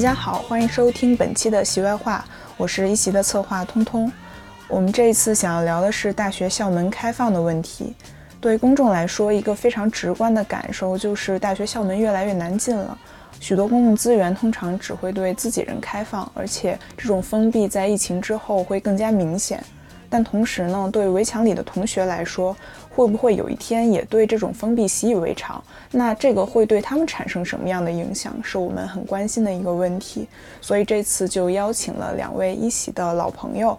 [0.00, 2.24] 大家好，欢迎收听本期的席外话，
[2.56, 4.10] 我是一席的策划通通。
[4.66, 7.94] 我们这一次想要聊的是大学校门开放的问题。
[8.40, 12.96] 对公众来说，一个非常直观的感受就是大学校门越来越难进了。
[13.40, 19.62] 许多公共资源通常只会对自己人开放，而且这种封闭在疫情之后会更加明显。
[20.08, 22.56] 但同时呢，对围墙里的同学来说，
[22.94, 25.62] 会不会有一天也对这种封闭习以为常？
[25.92, 30.28] 那这个会对他们产生什么样的影响，是我们很关心的一个问题。
[30.60, 33.78] 所以这次就邀请了两位一席的老朋友，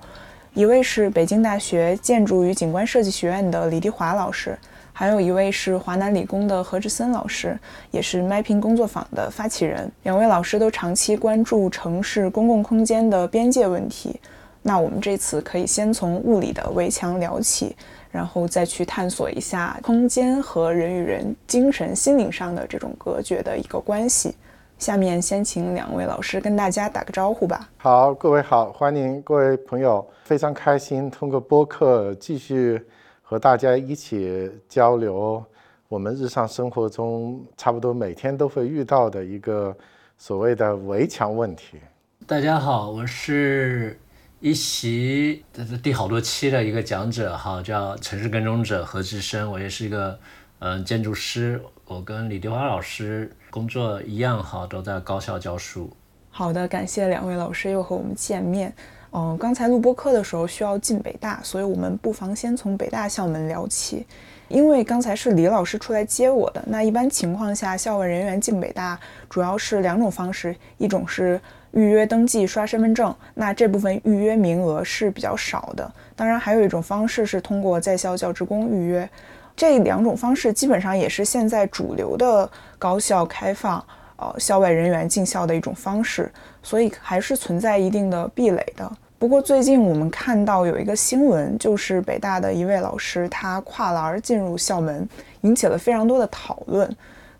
[0.53, 4.57] 一位是北京大学建筑与景观设计学院的李迪华老师，
[4.93, 7.57] 还有一位是华南理工的何志森老师，
[7.91, 9.91] 也是 Mapping 工作坊的发起人。
[10.03, 14.19] 两位老师都长期关注城市公共空间的边界问题。
[14.63, 17.75] 那我们这次可以先从物理的围墙聊起，
[18.11, 24.35] 然后再去探索一下空间和人与人精神心灵上的这种隔绝的一个关系。
[24.77, 27.69] 下面先请两位老师跟大家打个招呼吧。
[27.77, 32.83] 好，各位好，欢迎各位朋友，非常开心通过播客继续
[33.21, 35.41] 和大家一起交流
[35.87, 39.75] 我们日常生活中差不多每天都会遇到的一个
[40.17, 41.77] 所谓的围墙问题。
[42.25, 44.00] 大家好，我是。
[44.41, 50.19] 一席这是第好多期的一个讲者哈，叫城市跟踪者何志生，我也是一个
[50.57, 55.95] 嗯建筑师，我跟李迪华老师工作一样哈，都在高校教书。
[56.31, 58.73] 好的，感谢两位老师又和我们见面。
[59.11, 64.07] 嗯，刚才录播课的时候需要进北大，所以我们不妨先从北大校门聊起。
[64.47, 68.99] 因为刚才是李老师出来接我的，那一般情况下，校外人员进北大
[69.29, 71.39] 主要是两种方式，一种是。
[71.71, 75.91] 预约登记刷身份证，那这部分预约名额是比较少的。
[76.15, 79.09] 当然，还有一种方式是通过在校教职工预约，
[79.55, 83.83] 这两种方式基本上也是现在主流的高校开放
[84.17, 88.91] 呃校外人员进校的一种方式，所以还是存在一定的壁垒的。
[89.17, 95.07] 不过最近我们看到有一个新闻，就是北大的一位老师他跨栏进入校门，
[95.41, 96.89] 引起了非常多的讨论。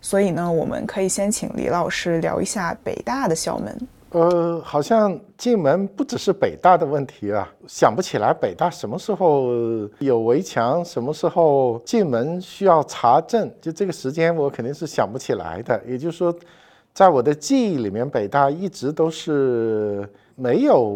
[0.00, 3.88] 所以呢，我们可以先请李老师聊一下北大的校门。
[4.12, 9.48] 呃，好像进门不只是北大的问题啊，想不起来北大什么时候
[10.00, 15.82] 有围墙，什么时候进门需要查证，就这个时间我肯定是想不起来的。
[15.86, 16.34] 也就是说，
[16.92, 20.90] 在我的记忆里面，北大一直都是没有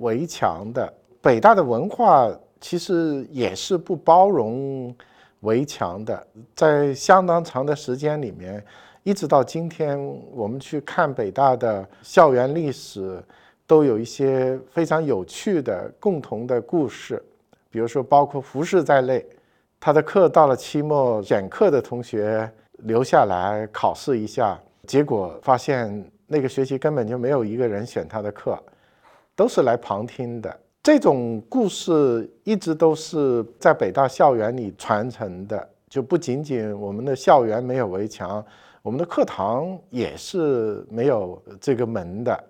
[0.00, 0.90] 围墙的。
[1.20, 4.94] 北大的文化其实也是不包容
[5.40, 8.64] 围墙的，在相当长的时间里面。
[9.04, 9.98] 一直到今天，
[10.30, 13.20] 我们去看北大的校园历史，
[13.66, 17.20] 都有一些非常有趣的共同的故事。
[17.68, 19.26] 比如说，包括胡适在内，
[19.80, 22.48] 他的课到了期末，选课的同学
[22.84, 28.56] 留下来考试一下，结果发现那个学期根本就没有一个人选他的课，
[29.34, 30.60] 都是来旁听的。
[30.80, 38.44] 这种故事一直都是在北大校园里传承的，就不仅仅我们的校园没有围墙。
[38.82, 42.44] 我们的课堂也是没有这个门的，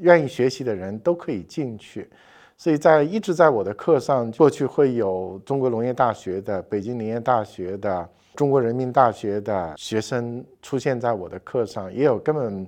[0.00, 2.10] 愿意学习的人都可以进去。
[2.56, 12.66] 所以在一直在我的课上，过去会有中国农业大学的、北京林业大学的、中国人民大学的学生出现在我的课上，也有根本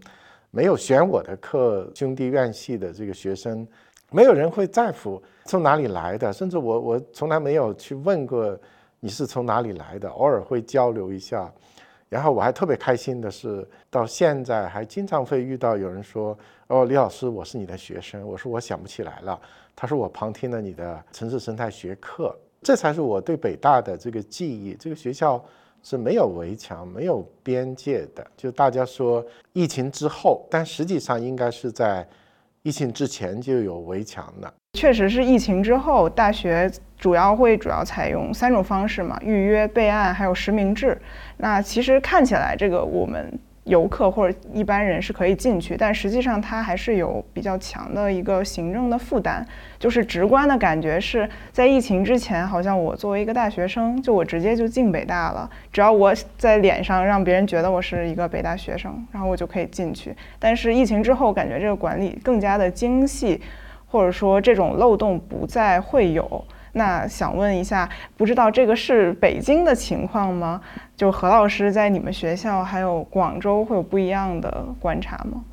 [0.53, 3.67] 没有选我的课兄弟院系的这个学生，
[4.13, 8.57] 没有人会在乎从哪里来的，甚至我我从来没有去问过
[9.01, 11.53] 你是从哪里来的，偶尔会交流一下。
[12.13, 16.37] 然后我还特别开心的是，到现在还经常会遇到有人说
[16.69, 19.41] ：“哦，李老师，我是你的学生。”我说：“我想不起来了。”
[19.75, 24.75] 他说：“我旁听了你的城市生态学课。”这才是我对北大的这个记忆。
[24.75, 25.43] 这个学校
[25.83, 28.23] 是没有围墙、没有边界的。
[28.37, 29.25] 就大家说
[29.55, 32.07] 疫情之后，但实际上应该是在
[32.63, 34.53] 疫情之前就有围墙的。
[34.75, 36.71] 确实是疫情之后，大学。
[37.03, 40.97] 主要会主要采用三种方式嘛，预约、备案，还有实名制。
[41.37, 49.47] 那其实看起来这个我们游客或者一般人是可以进去，但实际上它还是有比较强的一个行政的负担。
[49.79, 60.15] 就是直观的感觉是在疫情之前，好像我作为一个大学生，就我直接就进北大了，只要我在脸上让别人觉得我是一个北大学生，然后我就可以进去。
[60.41, 63.41] 但是疫情之后，感觉这个管理更加的精细，
[63.87, 66.45] 或者说这种漏洞不再会有。
[66.73, 70.61] 那想问一下，不知道这个是北京的情况吗？
[70.97, 75.45] 就何老师在你们学校还有广州会有不一样的观察吗？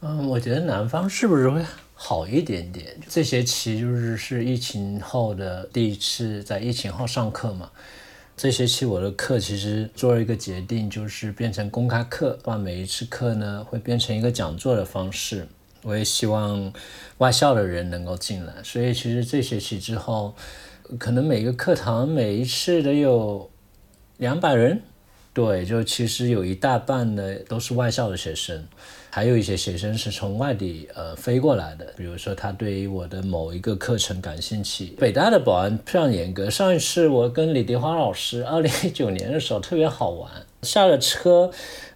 [0.00, 2.86] 嗯，我觉得南方是不是会好一点点？
[3.08, 7.70] 这学期就是是疫情后的第一次在疫情后上课嘛。
[8.36, 15.48] 这学期我的课其实做了一个决定，就是变成公开课，把每一次课呢会变成一个讲座的方式。
[15.82, 16.72] 我也希望
[17.18, 20.34] 外校的人能够进来，所以其实这学期之后，
[20.98, 23.50] 可能每个课堂每一次都有
[24.16, 24.82] 两百人。
[25.34, 28.66] 对，就其实有一大半的都是外校的学生，
[29.08, 31.86] 还有一些学生是从外地呃飞过来的。
[31.96, 34.86] 比如说他对于我的某一个课程感兴趣。
[34.98, 36.50] 北大的保安非常严格。
[36.50, 40.28] 上一次我跟李迪华老师，二零一九年的时候特别好玩。
[40.62, 41.48] 下了车，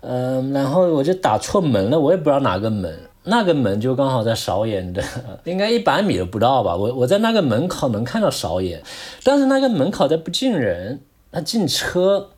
[0.02, 5.02] 嗯，然后我就打错门了，我也不知道哪个门，那个门就刚好在韶眼的，
[5.44, 6.74] 应该一百米都不到吧。
[6.74, 8.82] 我我在那个门口能看到韶眼，
[9.22, 12.30] 但是那个门口在不进人，他进车。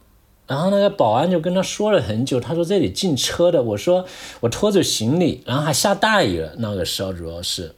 [0.46, 4.04] 然后那个保安就跟他说了很久，他说这里进车的，我说
[4.40, 7.74] 我拖着行李，然后还下大雨了，那个时候主要是，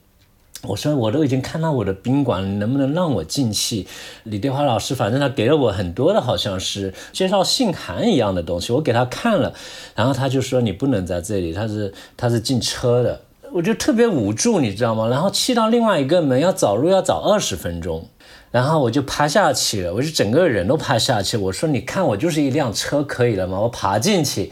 [0.67, 3.87] 我说我都已经看到我的宾馆，能不能让我进去？
[4.25, 9.55] 李德华老师反正他给了我很多的好像是介绍信函一样的东西，我给他看了，
[9.95, 13.21] 然后他就说你不能在这里，他是他是进车的，
[13.53, 15.09] 我就特别无助，你知道吗？
[15.09, 18.09] 然后去到另外一个门要找路要找二十分钟。
[18.53, 21.37] 然后我就趴下去了，我就整个人都趴下去。
[21.37, 24.51] 我说：“你看我就是一辆车，可以了吗？”我爬进去，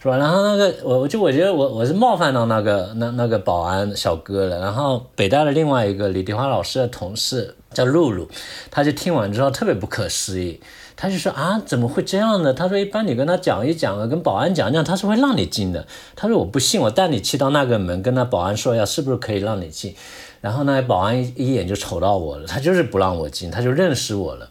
[0.00, 0.16] 是吧？
[0.16, 4.60] 然后那个我我就我觉得我我是冒犯到那个那那个保安小哥了。
[4.60, 8.28] 然后北大的另外一个李迪华老师的同事叫露露，
[8.70, 10.60] 他就听完之后特别不可思议，
[10.96, 19.94] 他就说：“啊，怎么会这样呢？”他说：“一般你跟他讲一讲啊，跟保安讲讲，他是会让你进的。”他说：“我不信，我带你去到那个门，跟那保安说一下，是不是可以让你进？”
[20.40, 24.48] 然后那保安一一眼就瞅到我了，他就是不让我进，他就认识我了，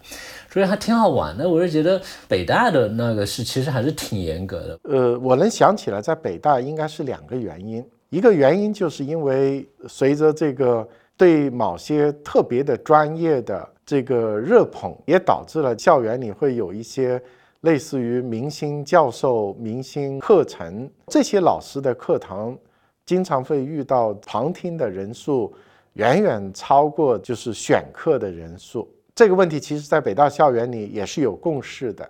[0.55, 1.49] 所以还挺好玩的。
[1.49, 4.79] 我就觉得北大的那个是其实还是挺严格的。
[4.83, 10.87] 呃，我能想起来，在北大应该是两个原因，一个原因就是因为随着这个
[11.17, 17.21] 对某些特别的专业的这个热捧，也导致了校园里会有一些
[17.61, 22.57] 类似于明星教授、明星课程，这些老师的课堂
[23.05, 25.53] 经常会遇到旁听的人数。
[25.95, 32.07] 远远超过就是选课的人数，这个问题其实在北大校园里也是有共识的。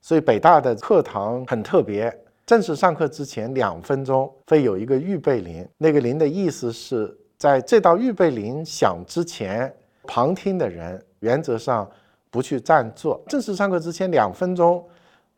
[0.00, 9.70] 所以北大的课堂很特别，正式上课之前两分钟会有一个预备铃，那个铃的意思是在这道预备铃响之前，
[10.04, 11.90] 旁听的人原则上
[12.30, 13.20] 不去占座。
[13.26, 14.82] 正式上课之前两分钟，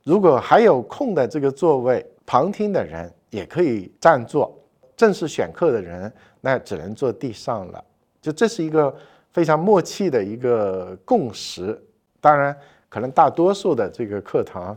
[0.04, 4.54] 如果还有空的这个座位，旁听的人也可以占座。
[4.94, 6.12] 正式选课的人。
[6.42, 7.84] 那只能坐地上了，
[8.22, 8.96] 就这是一个
[9.32, 11.80] 非常默契的一个共识。
[12.20, 12.56] 当然，
[12.88, 14.76] 可能大多数的这个课堂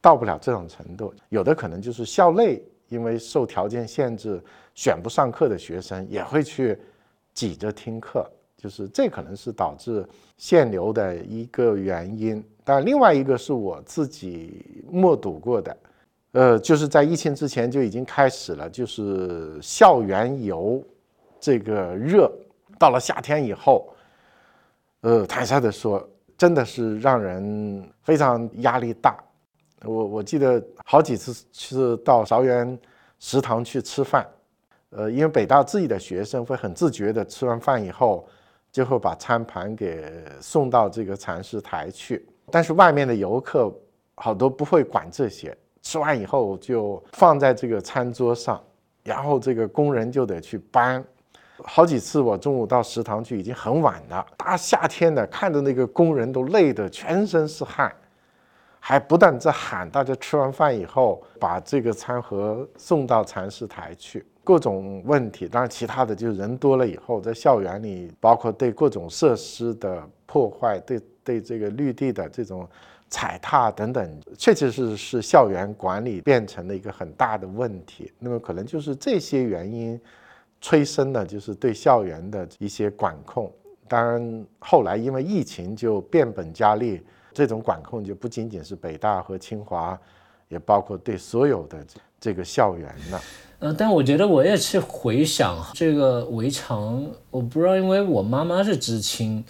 [0.00, 4.42] 到不了这种程度，有的可能就是校内因为受条件限制
[4.74, 6.78] 选不上课的学生也会去
[7.32, 10.04] 挤着听课，就是这可能是导致
[10.36, 12.44] 限流的一个原因。
[12.64, 15.76] 但另外一个是我自己目睹过的，
[16.32, 20.82] 呃，就是在疫情之前就已经开始了，就是校园游。
[21.44, 22.30] 这个热
[22.82, 23.94] 到了夏天以后，
[25.02, 26.04] 呃，坦率的说，
[26.36, 29.16] 真的是让人非常压力大。
[29.84, 32.76] 我我记得好几次是到韶园
[33.20, 34.26] 食堂去吃饭，
[34.90, 38.26] 呃，因为北大自己的学生会很自觉的吃完饭以后，
[38.72, 42.26] 就会把餐盘给送到这个禅师台去。
[42.50, 43.72] 但是外面的游客
[44.16, 48.60] 好多不会管这些，吃完以后就放在这个餐桌上，
[49.04, 51.04] 然后这个工人就得去搬。
[51.64, 54.26] 好几次，我中午到食堂去，已经很晚了。
[54.36, 57.92] 大夏天的，看着那个工人都累得全身是汗，
[58.80, 64.24] 还不断在喊大家吃完饭以后把这个餐盒送到禅师台去。
[64.44, 72.68] 各种问题，当然其他的就是人多了以后，在校园里，包括对各种设施的破坏，对对这个绿地的这种
[73.08, 78.12] 踩踏等等，确确实实是校园管理变成了一个很大的问题。
[78.18, 80.00] 那么可能就是这些原因。
[80.62, 83.52] 催生的就是对校园的一些管控，
[83.88, 87.02] 当然后来因为疫情就变本加厉，
[87.34, 89.98] 这种管控就不仅仅是北大和清华，
[90.48, 91.84] 也包括对所有的
[92.20, 93.20] 这个校园了。
[93.58, 99.44] 嗯，但我觉得我也去回想这个围墙，我不知道，因为我妈妈是知青，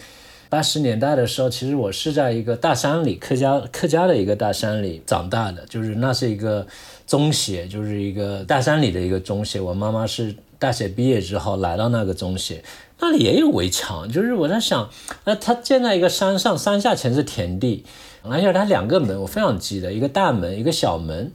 [0.48, 6.66] 八十年代的时候，其实我是在一个大山里客家客家的一个大山里长大的，就是那是一个
[7.06, 10.34] 中学，就是一个大山里的一个中学，我妈妈是。
[10.62, 12.62] 大学毕业之后来到那个中学，
[13.00, 14.08] 那里也有围墙。
[14.08, 14.88] 就是我在想，
[15.24, 17.84] 那它建在一个山上，山下全是田地，
[18.22, 21.32] 而且它两个门，我非常记得，一个大门，一个小门。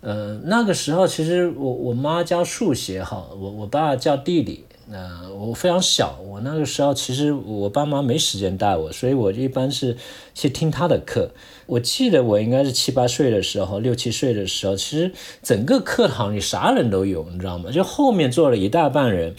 [0.00, 9.96] 呃，那个时候其实我我妈教数学哈，我我爸教地理，呃，我非常小，我那个时候其实我爸妈没时间带我，所以我一般是
[10.34, 11.30] 去听他的课。
[11.66, 15.12] 我记得我应该是七八岁的时候，六七岁的时候，其实
[15.42, 17.70] 整个课堂里啥人都有，你知道吗？
[17.70, 19.34] 就后面坐了一大半人，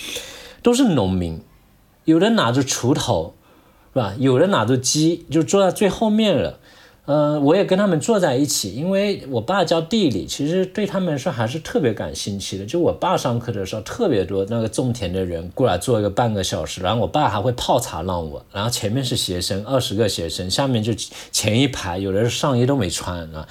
[0.64, 1.40] 都是农民，
[2.06, 3.36] 有的拿着锄头，
[3.94, 4.16] 是吧？
[4.18, 6.60] 有的拿着鸡，就坐在最后面了。
[7.06, 12.66] 呃，我也跟他们坐在一起，因为我爸教地理，其实对他们说还是特别感兴趣的。
[12.66, 20.92] 就我爸上课的时候，特别多那个种田的人过来坐一个半个小时，然后我爸还会泡茶让我，然后前面是学生，二十个学生，下面就
[21.32, 23.48] 前一排有的上衣都没穿啊。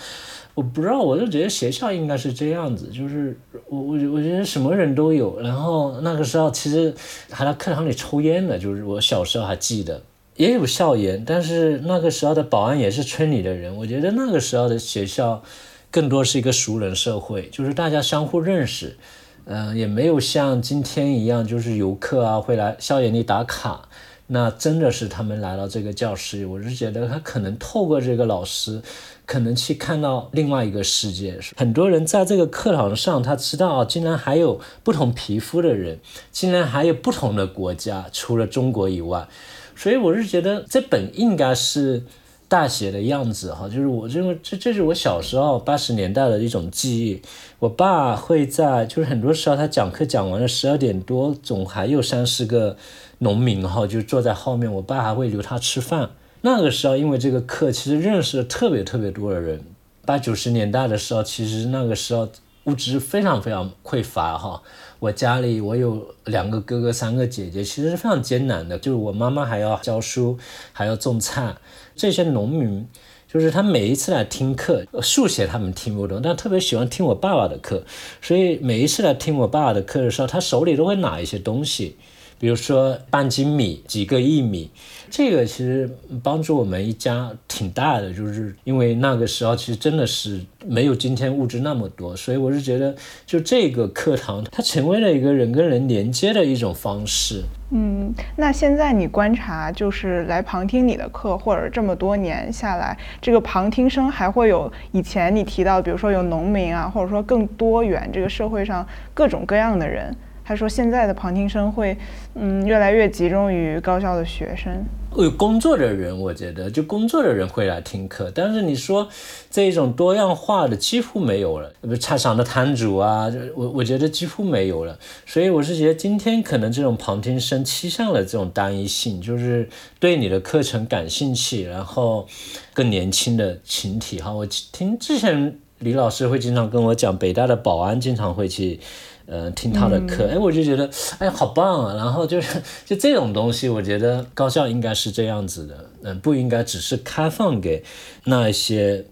[0.56, 5.40] 我不知道，我就觉得学校应该是这样子，就是我我我觉得什么人都有。
[5.40, 6.92] 然后那个时候其实
[7.30, 10.02] 还在课堂里抽烟的，就是我小时候还记得。
[10.36, 13.76] 也有校园，但是那个时候的保安也是村里的人。
[13.76, 15.42] 我觉得那个时候的学校
[15.90, 18.96] 更多是一个熟人社会，就是大家相互认识，
[19.44, 23.88] 嗯，也没有像今天一样，就是游客啊会来校园里打卡。
[24.26, 28.80] 那真的是他们来到这个教室，我是觉得他可能透过这个老师，
[29.26, 31.38] 可能去看到另外一个世界。
[31.56, 36.00] 很多人在这个课堂上，他知道啊，竟然还有不同皮肤的人，
[36.32, 39.28] 竟然还有不同的国家，除了中国以外。
[39.76, 42.02] 所以我是觉得这本应该是
[42.48, 47.20] 大学的样子哈，就是我认为这这是我小时候八十年代的一种记忆。
[47.58, 52.76] 我爸会在，就是很多时候他讲课讲完了十二点多，总还有三四个
[53.18, 56.10] 农民哈，就坐在后面，我爸还会留他吃饭。
[56.42, 59.60] 那个时候因为这个课，其实认识了特别特别多的人。
[60.04, 62.28] 八九十年代的时候，其实那个时候
[62.64, 64.62] 物质非常非常匮乏哈。
[64.98, 68.78] 我家里我有两个哥哥三个姐姐，其实是非常艰难的。
[68.78, 70.38] 就是我妈妈还要教书，
[70.72, 71.54] 还要种菜。
[71.94, 72.88] 这些农民，
[73.28, 77.84] 就是他每一次来听课，数学他们听不懂，但特别喜欢听我爸爸的课。
[78.22, 81.96] 所以每一次来听我爸爸的课的时候，他手里都会拿一些东西。
[82.44, 84.70] 比如说半斤米、几个亿米，
[85.10, 85.88] 这个其实
[86.22, 97.42] 帮助我们一家挺大的，就是因为那个时候其实真的是没有今天物质那么多，所以我是觉得，就这个课堂它成为了一个人跟人连接的一种方式。
[97.70, 110.14] 嗯，那现在你观察，就是来旁听你的课，或者这么多年下来，这个旁听生还会有以前你提到，比如说有农民啊，或者说更多元这个社会上各种各样的人。
[110.44, 111.96] 他说：“现在的旁听生会，
[112.34, 114.84] 嗯，越来越集中于高校的学生。
[115.16, 118.30] 有工作的人，我觉得就工作的人会来听课。
[118.34, 119.08] 但是你说
[119.48, 124.98] 这一种多样化的几乎没有了，不菜场的摊主啊，我我觉得几乎没有了。
[125.24, 132.26] 所以我是觉得今天可能这种旁听生趋向了这种单一性，就是对你的课程感兴趣，然后
[132.74, 134.32] 更年轻的群体哈。
[134.32, 138.80] 我听之前李老师会经常跟我讲，北大的保安经常会去。”
[139.26, 140.88] 呃，听他的课，哎，我就觉得，
[141.18, 141.94] 哎，好棒啊！
[141.94, 147.82] 然后就是， 就这种东西，我觉得高校应该是这样子的，嗯，不应该只是开放给
[148.24, 149.02] 那一些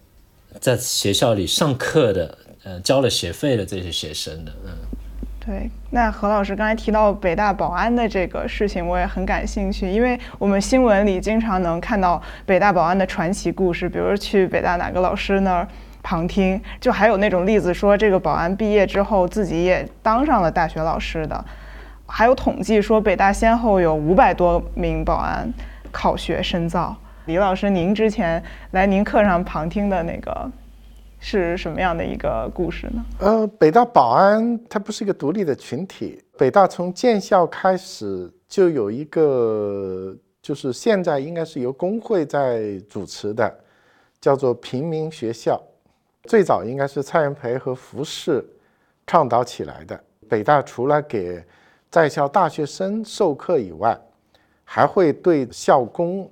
[0.61, 4.71] 在学校里上课的，呃，交了学费的这些学生的，嗯。
[5.45, 15.67] 对，那何老师刚才提到北大保安的这个事情，我也很感兴趣，因为我们新闻里经常能看到北大保安的传奇故事，比如去北大哪个老师那儿。
[16.03, 21.45] 旁听，就还有那种例子说，这个保安毕业之后自己也当上了大学老师的，
[22.07, 25.49] 还有统计说北大先后有五百多名保安
[25.91, 26.97] 考学深造。
[27.27, 28.43] 李老师，您之前
[28.73, 30.51] 来您课上旁听的那个
[31.21, 33.05] 是什么样的一个故事呢？
[33.21, 43.57] 呃，北大保安它不是一个独立的群体，北大从建校开始就有一个，就是现在应该是由工会在主持的，
[44.21, 45.63] 叫做平民学校。
[46.25, 48.45] 最早应该是蔡元培和胡适
[49.07, 49.99] 倡导起来的。
[50.29, 51.45] 北大除了给
[51.91, 53.99] 在校大学生授课以外，
[54.65, 56.31] 还会对校工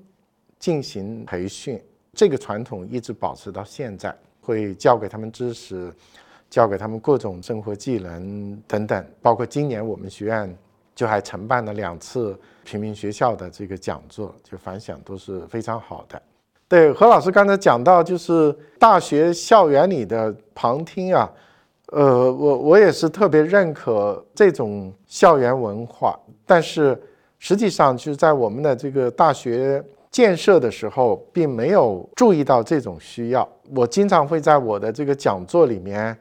[0.58, 1.78] 进行培训。
[2.14, 5.92] 这个传统一直保持到现在，会教给他们知识，
[6.48, 9.06] 教给他们各种生活技能等等。
[9.20, 10.56] 包括今年我们学院
[10.94, 16.20] 就还承办了两次平民学校的这个讲座，就反响都是非常好的。
[16.70, 21.28] 对何老师刚才讲到，就是大学校园里的旁听啊，
[21.86, 26.16] 呃，我我也是特别认可这种校园文化。
[26.46, 26.96] 但是
[27.40, 33.48] 实际上，就是在我们的这个大学建设的时候，并没有注意到这种需要。
[33.74, 36.16] 我经常会在我的这个讲座里面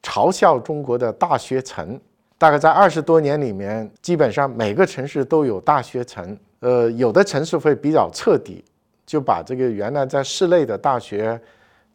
[0.00, 1.98] 嘲笑中国的大学城。
[2.38, 6.38] 大概在二十多年里面，基本上每个城市都有大学城。
[6.60, 8.64] 呃，有的城市会比较彻底。
[9.08, 11.40] 就把这个原来在市内的大学，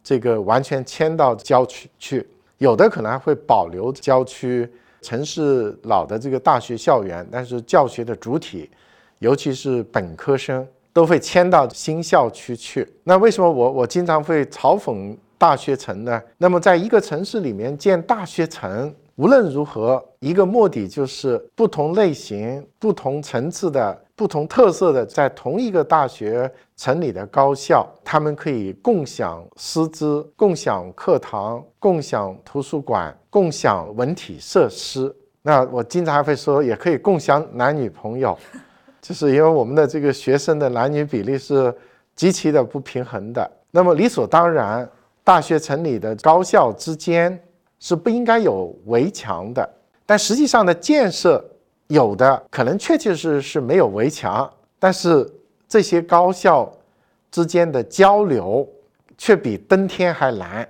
[0.04, 2.28] 这个完全迁到郊区去，
[2.58, 4.68] 有的可能还会保留郊区
[5.00, 8.68] 城市老的这个大学校园，但是教学的主体，
[9.20, 12.92] 尤其是本科生，都会迁到新校区去。
[13.04, 16.20] 那为什么我我经常会嘲讽大学城呢？
[16.40, 24.03] 那么在一个城市里面建大学城，无论如何，一个目的就是不同类型、不同层次的。
[24.16, 35.14] 不同特色的，在同一个大学城里的高校，他们可以共享师资、共享课堂、共享图书馆、共享文体设施。
[35.42, 38.38] 那我经常还会说，也可以共享男女朋友，
[39.02, 41.76] 就是因为我们的这个学生的男女比例是
[42.16, 43.52] 极其的不平衡的。
[43.72, 44.88] 那么理所当然，
[45.24, 47.38] 大学城里的高校之间
[47.80, 49.68] 是不应该有围墙的，
[50.06, 51.44] 但实际上的建设。
[51.94, 55.32] 有的可能确确实实是没有围墙，但是
[55.70, 56.68] 这些高校
[57.30, 58.68] 之间的交流
[59.16, 60.68] 却比登天还难。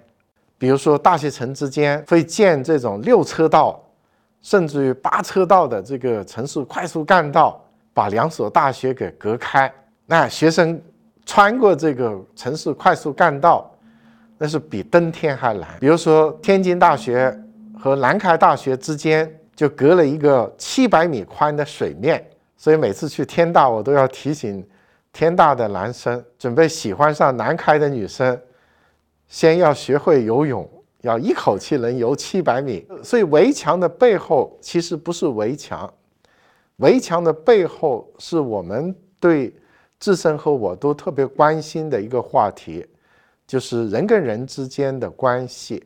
[0.57, 3.81] 比如说，大学城之间会建这种六车道，
[4.41, 7.63] 甚至于八车道的这个城市快速干道，
[7.93, 9.73] 把两所大学给隔开。
[10.05, 10.77] 那学生
[11.25, 13.71] 穿过这个城市快速干道，
[14.37, 15.69] 那是比登天还难。
[15.79, 17.33] 比如说，天津大学
[17.79, 19.33] 和南开大学之间。
[19.55, 22.25] 就隔了一个七百米宽的水面，
[22.57, 24.65] 所以每次去天大，我都要提醒
[25.11, 28.39] 天大的男生，准备喜欢上南开的女生，
[29.27, 30.67] 先要学会游泳，
[31.01, 32.85] 要一口气能游七百米。
[33.03, 35.91] 所以围墙的背后其实不是围墙，
[36.77, 39.55] 围墙的背后是我们对
[39.99, 42.85] 自身和我都特别关心的一个话题，
[43.45, 45.83] 就是人跟人之间的关系。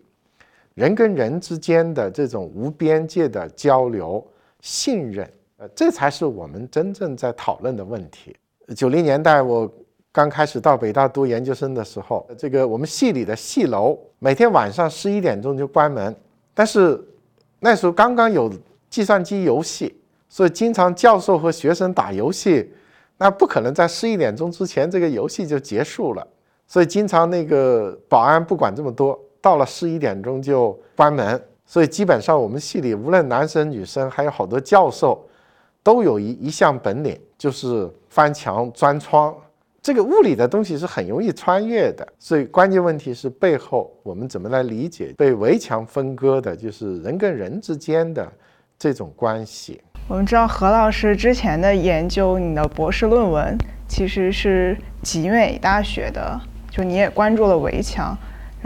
[0.78, 4.24] 人跟人之间的这种无边界的交流、
[4.62, 8.36] 信任，呃，这才是我们真正在讨论的问题。
[8.76, 9.68] 九零年代我
[10.12, 16.16] 刚开始到北大读研究生的时候，这个我们系里的系楼每天晚上十一点钟就关门，
[16.54, 17.04] 但是
[17.60, 18.54] 那时候刚刚有
[18.88, 20.00] 计算机游戏，
[20.30, 22.72] 所以经常教授和学生打游戏，
[23.18, 26.28] 那不可能在十一点钟之前这个游戏就结束了，
[26.68, 29.20] 所以经常那个保安不管这么多。
[29.42, 35.24] 到了十一点钟就关门，所以基本上我们系里无论男生女生，还有好多教授，
[35.84, 39.36] 都有一一项本领，就是翻墙钻窗。
[39.82, 48.30] 这个物理的东西是很容易穿越的，所以关键问题是背后我们怎么来理解被围墙分割的，就是人跟人之间的
[48.78, 49.82] 这种关系。
[50.10, 56.38] 我们知道何老师之前的研究，你的博士论文其实是集美大学的，
[56.70, 58.18] 就你也关注了围墙。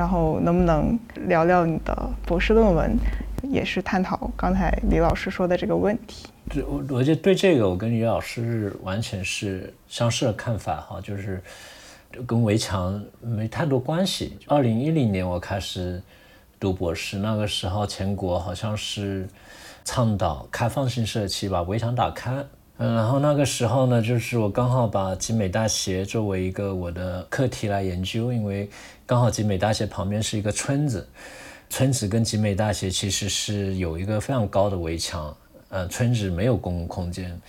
[0.01, 2.97] 然后能不能聊聊你的博士论文，
[3.43, 6.27] 也是探讨刚才李老师说的这个问题？
[6.65, 11.39] 我我就对这个，我跟李老师完全是相似的看法哈，就是
[12.25, 14.39] 跟围墙没太多关系。
[14.47, 16.01] 二零一零年我开始
[16.59, 19.29] 读博士，那个时候全国好像是
[19.85, 22.43] 倡导开放性社区，把围墙打开。
[22.83, 28.67] 嗯，然后那个时候呢，就是我刚好把集美大学作为一个我的课题来研究，因为
[29.05, 31.07] 刚好集美大学旁边是一个村子，
[31.69, 35.31] 村子跟集美大学其实是有一个非常高的围墙，
[35.69, 37.39] 呃，村子没有公共空间。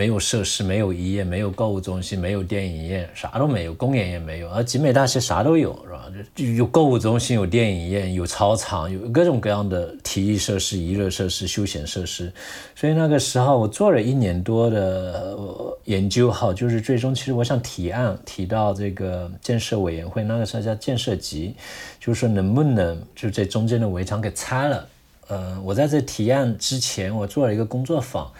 [0.00, 4.48] 没有设施，没有医院，没有购物中心，没有电影院，啥都没有，公园也没有。
[4.48, 6.10] 而集美大学啥都有，是吧？
[6.34, 12.32] 就有购物中心，有电影院，有操场，有各种各样的体育设施、娱乐设施、休闲设施。
[12.74, 15.36] 所以那个时候我做了一年多的
[15.84, 21.52] 研究，哈，就是最终其实我想提案提到这个建设委员会，那个时候叫建设局，
[22.00, 24.88] 就是说能不能就这中间的围墙给拆了？
[25.28, 28.32] 呃，我在这提案之前，我做了一个工作坊。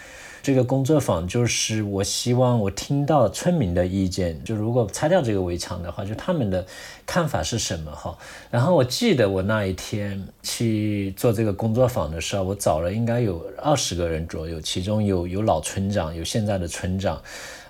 [0.42, 6.64] 这个工作坊就是我希望我听到村民的意见，就如果拆掉这个围墙的话，就他们的
[7.04, 8.16] 看法是什么哈。
[8.50, 17.20] 然后我记得我那一天去做这个工作坊的时候，我找了应该有二十个人左右，其中有有老村长，有现在的村长，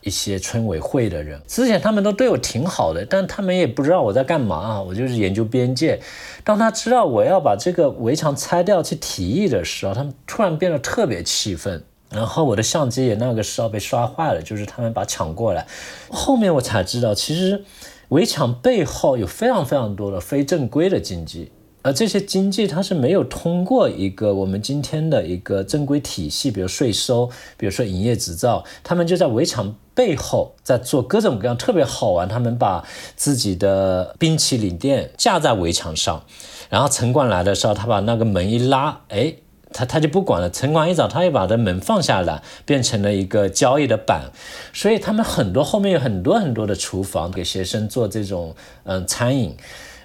[0.03, 1.41] 一些村委会的人。
[1.49, 6.01] 之前他们都对我挺好的，但他们也不知道我在干嘛啊，我就是研究边界。
[6.45, 11.83] 当他知道我要把这个围墙拆掉去提议的时候，他们突然变得特别气愤。
[12.11, 15.67] 然后我的相机也那个时候被刷坏了，就是他们把抢过来。
[16.11, 17.65] 后面我才知道，其实
[18.09, 32.29] 围墙背后有非常非常多的非正规的经济，而这些经济它是没有通过一个我们今天的一个正规体系，比如税收，比如说营业执照，他们就在围墙背后在做各种各样特别好玩。
[32.29, 36.25] 他们把自己的冰淇淋店架在围墙上，
[36.69, 39.37] 然后城管来的时候，他把那个门一拉，哎。
[39.73, 44.31] 他他就不管了，城管一找，他又把这门放下来，变成了一个交易的板，
[44.73, 48.55] 所以他们很多后面有很多很多的厨房给学生做这种
[48.85, 49.57] 嗯餐饮，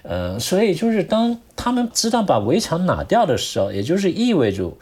[0.02, 4.72] 呃，所以就是当他们知道把围墙拿掉的时候，也就是意味着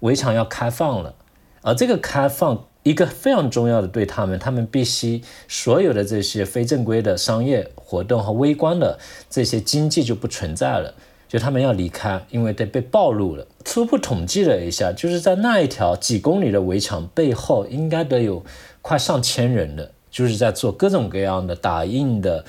[0.00, 1.14] 围墙要开放了，
[1.62, 8.98] 而这个开放一个非常重要的对他们，他们必须所有的这些非正规的商业活动和微观的
[9.30, 10.92] 这些经济就不存在了。
[11.34, 13.44] 就他们要离开，因为得被暴露了。
[13.64, 18.40] 初步统计了一下，就是在那一条几公里的围墙背后，应该得有
[18.80, 22.44] 快上千人的，就是在做各种各样的打印的、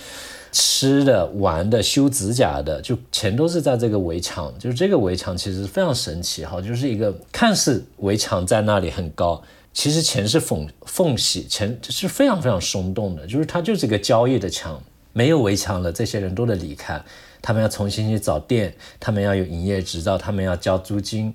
[0.52, 4.54] 吃的、玩的、修指甲的，就全都是在这个围墙。
[4.60, 9.42] 就是这个围墙其实非常神奇哈，就是一个看似围墙在那里很高，
[9.74, 14.80] 其实全是缝缝隙，全是非常非常松动的，就是它就是一个交易的墙。
[15.12, 17.02] 没有围墙了，这些人都得离开。
[17.46, 21.32] 他们要重新去找店，他们要有营业执照，他们要交租金，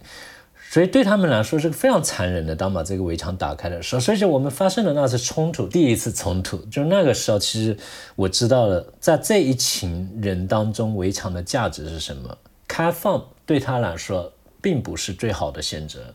[0.69, 2.57] 所以对他们来说是非常残忍的。
[2.57, 7.77] 当把这个围墙打开的时候，所以我们发生的那次冲突，第一次冲突，就那个时候，其实
[8.17, 12.37] 我知道了，在这一群人当中，围墙的价值是什么？
[12.67, 16.13] 开放对他来说并不是最好的选择。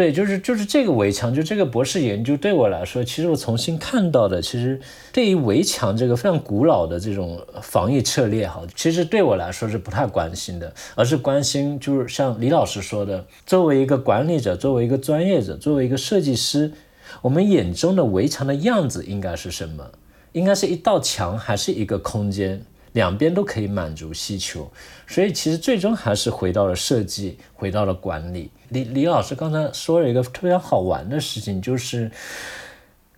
[0.00, 4.80] 对，就是就是这个围墙，就这个博士研究对我来说，其实我重新看到的，其实
[5.12, 16.72] 对于围墙这个非常古老的这种防御策略哈，其实对我来说是不太关心的，而是关心就是像李老师说的，作为一个管理者，作为一个专业者，作为一个设计师，
[17.20, 19.90] 我们眼中的围墙的样子应该是什么？
[20.32, 22.64] 应该是一道墙，还是一个空间？
[22.92, 24.70] 两边都可以满足需求，
[25.06, 28.50] 所以其实最终还是回到了设计，回到了管理。
[28.70, 32.10] 李李老师刚才说了一个特别好玩的事情，就是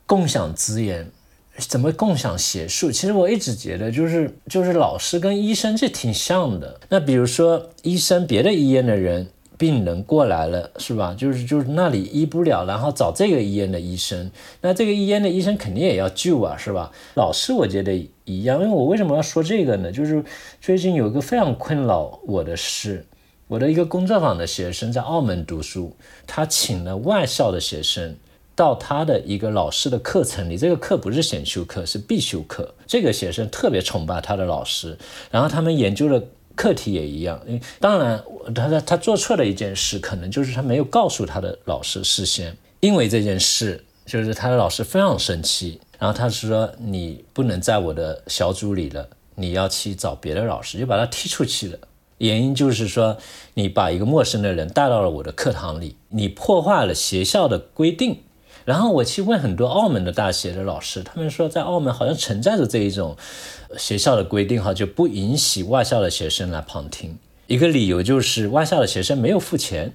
[0.07, 1.11] 共享资源，
[1.57, 2.93] 怎么共享学术？
[2.93, 6.81] 其实我一直觉得，就是就是老师跟医生这挺像的。
[6.89, 9.29] 那比如说医生，别的医院的人。
[9.63, 11.15] 病人过来了，是吧？
[11.17, 14.29] 就是就是那里医不了，然后找这个医院的医生，
[14.61, 16.91] 那这个医院的医生肯定也要救啊，是吧？
[17.15, 17.95] 老师我觉得
[18.25, 19.93] 一样，因为我为什么要说这个呢？
[19.93, 20.25] 就是
[20.61, 23.07] 最近有一个非常困扰我的事，
[23.47, 25.95] 我的一个工作坊的学生在澳门读书，
[26.27, 28.17] 他请了外校的学生
[28.57, 32.75] 到他的一个老师的课程里，这个课不是选修课，是必修课。
[32.85, 34.99] 这个学生特别崇拜他的老师，
[35.31, 36.21] 然后他们研究了。
[36.57, 38.23] 课题也一样，因为当然，
[38.55, 51.79] 他他他做错了一件事，可能就是他没有告诉他的老师事先，因为这件事，就是他的老师非常生气，然后他是说你不能在我的小组里了，你要去找别的老师，就把他踢出去了。
[52.19, 53.17] 原因就是说
[53.55, 58.21] 你把一个陌生的人带到了我的课堂里，你破坏了学校的规定。
[58.65, 63.17] 然后我去问很多澳门的大学的老师，他们说在澳门好像存在着这一种
[63.79, 67.19] 学校的规定哈，就不允许外校的学生来旁听。
[67.47, 69.93] 一个理由就是外校的学生没有付钱，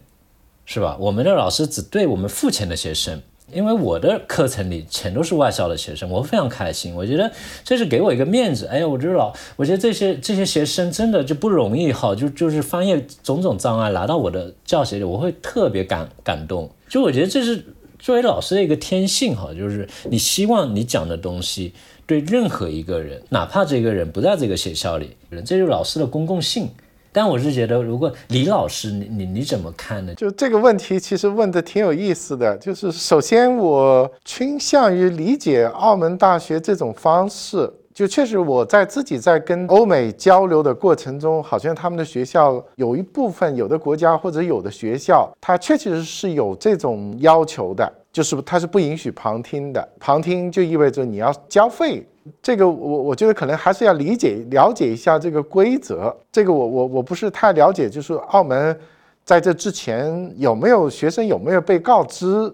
[0.66, 0.98] 是吧？
[1.00, 7.32] 我们的老师只对我们付钱的学生，因为我的课程里全都是外校的学生，我非常开心，我觉得
[7.63, 8.66] 这是给我一个面子。
[8.68, 16.70] 哎呀，我觉得老，我觉得这些这些学生真的就不容易哈，就就是翻越种种障碍来到我的教学里，我会特别感感动。
[16.90, 17.63] 就我觉得这是。
[18.00, 21.74] 作为老师的一个天性哈，就是你希望你讲的东西
[22.08, 25.15] 对任何一个人，哪怕这个人不在这个学校里，
[25.46, 26.70] 这就是老师的公共性。
[27.12, 30.15] 但我是觉得，如果李老师，你你你怎么看呢？
[30.15, 32.56] 就这个问题，其实问的挺有意思的。
[32.58, 37.70] 就是首先，我倾向于理解澳门大学这种方式。
[37.93, 49.88] 就确实，我在自己在跟欧美交流的过程中，好像他们的学校有一部分，有的国家或者有的学校，它确确实实是有这种要求的，就是它是不允许旁听的。
[49.99, 52.03] 旁听就意味着你要交费。
[52.41, 56.15] 这个我我觉得可能还是要理解了解一下这个规则。
[56.32, 58.75] 这个我我我不是太了解，就是澳门
[59.23, 62.51] 在这之前有没有学生有没有被告知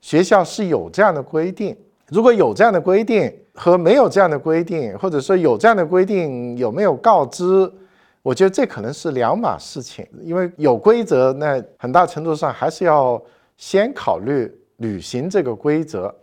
[0.00, 1.76] 学校是有这样的规定？
[2.08, 3.30] 如果有这样的规定。
[3.56, 7.72] 和没有这样的规定，或者说有这样的规定有没有告知，
[8.20, 10.04] 我觉得这可能是两码事情。
[10.24, 13.22] 因为有规则，那很大程度上还是要
[13.56, 16.14] 先考虑履行这个规则。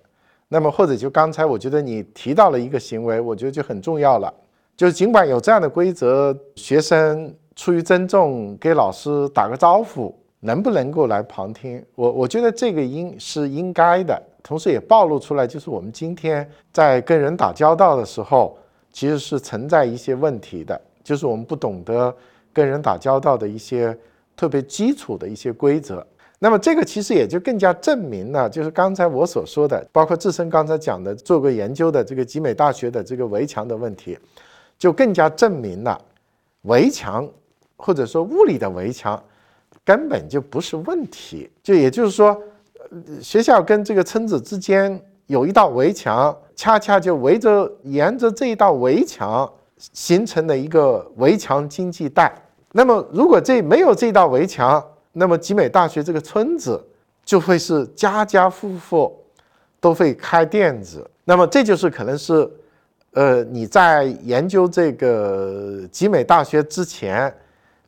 [0.47, 4.33] 那么或者就刚才我觉得你提到了一个行为，我觉得就很重要了，
[4.75, 11.81] 就是尽管有这样的规则，学生出于尊重给老师打个招呼，能不能够来旁听？
[11.95, 14.21] 我我觉得这个应是应该的。
[14.43, 18.57] 同时也暴露出来，就是我们今天在跟人打交道的时候，
[18.91, 22.13] 其实是存在一些问题的，就是我们不懂得
[22.51, 23.95] 跟人打交道的一些
[24.35, 26.05] 特别基础的一些规则。
[26.43, 34.17] 那么这个其实也就更加证明了，就是刚才我所说的，包括自身刚才讲的做过研究的这个集美大学的这个围墙的问题，
[34.79, 36.01] 就更加证明了
[36.63, 37.29] 围墙
[37.77, 39.23] 或者说物理的围墙
[39.85, 41.47] 根本就不是问题。
[41.61, 42.35] 就也就是说。
[43.21, 49.49] 学校跟这个村子之间有一道围墙，恰恰就围着沿着这一道围墙
[49.93, 52.33] 形成了一个围墙经济带。
[52.73, 56.81] 那么，如果这没有这道围墙，那么集美大学这个村子
[57.23, 59.17] 就会是家家户户
[59.79, 61.09] 都会开店子。
[61.23, 62.49] 那么这就是可能是，
[63.11, 67.33] 呃，你在研究这个集美大学之前，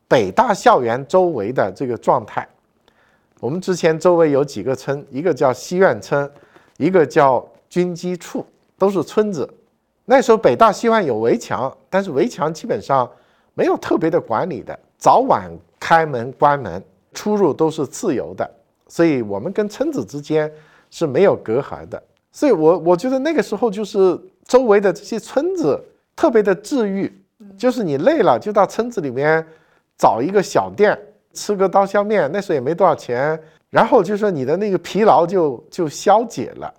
[0.08, 2.48] 北大校园周围的这个状态。
[3.40, 6.30] 我们之前周围有几个村，一个叫西苑村，
[6.78, 8.46] 一个叫军机处，
[8.78, 9.50] 都是村子。
[10.06, 13.10] 那时候北大西苑有围墙，但是围墙基本上
[13.54, 16.82] 没有特别的管理的，早晚开门关门，
[17.14, 18.50] 出入都是自由的，
[18.88, 20.52] 所以我们跟村子之间
[20.90, 22.02] 是没有隔阂的。
[22.32, 25.80] 所以我我觉得那个时候就是周围的这些村子
[26.16, 27.12] 特别的治愈，
[27.58, 29.46] 就是你累了就到村子里面
[29.98, 30.98] 找一个小店。
[31.36, 36.72] 吃个刀削面，那时候也没多少钱，然后就说你的那个疲劳就就消解了。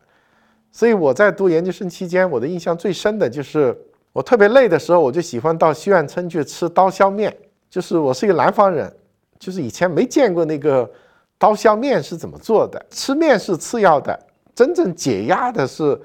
[0.70, 3.76] 所以我在读研究生期间，我的印象最深的就是
[4.12, 7.36] 我特别累的时候，我就喜欢到西苑村去吃刀削面。
[7.68, 8.88] 就是我是一个南方人，
[9.44, 10.88] 就是以前没见过那个
[11.36, 12.80] 刀削面是怎么做的。
[12.88, 14.18] 吃面是次要的，
[14.54, 16.00] 真正解压的是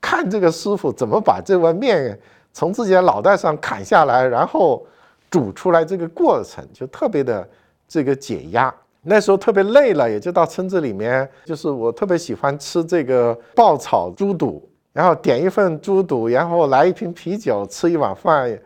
[0.00, 2.18] 看这个师傅怎么把这碗面
[2.52, 4.84] 从自己的脑袋上砍下来，然后
[5.30, 7.48] 煮出来这个过程，就特别的。
[7.92, 8.72] 这个解压，
[9.02, 11.28] 那时候特别累了，也就到村子里面。
[11.44, 18.56] 就是我特别喜欢吃这个爆炒猪肚，然后点一份猪肚，然后来一瓶啤酒，吃一碗饭，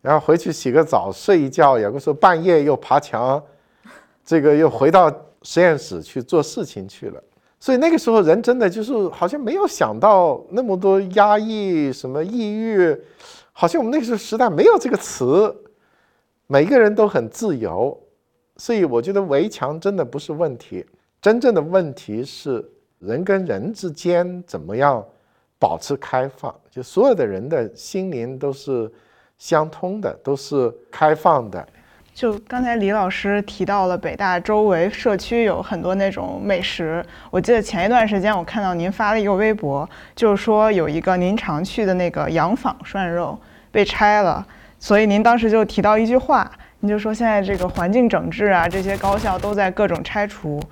[0.00, 1.76] 然后回去洗个澡，睡一觉。
[1.80, 3.42] 有的时候半夜又爬墙，
[4.30, 5.12] 这个又回到
[5.42, 7.20] 实验室去做事情去了。
[7.58, 12.96] 所以那个时候人真的就是好像没有想到那么多压抑，什么抑郁，
[13.50, 15.52] 好像我们那个时候时代没有这个词，
[16.46, 18.00] 每个人都很自由。
[18.56, 20.86] 所以我觉得围墙真的不是问题，
[21.20, 22.64] 真正的问题是
[23.00, 25.04] 人跟人之间怎么样
[25.58, 28.88] 保持开放，就所有的人的心灵都是
[29.38, 31.66] 相通的，都是开放的。
[32.20, 44.46] 就刚才李老师提到了北大周围社区有很多那种美食，我记得前一段时间我看到您发了一个微博，就是说有一个您常去的那个洋坊涮肉被拆了，
[44.78, 46.52] 所以您当时就提到一句话。
[46.80, 50.62] 您就说现在这个环境整治啊，这些高校都在各种拆除，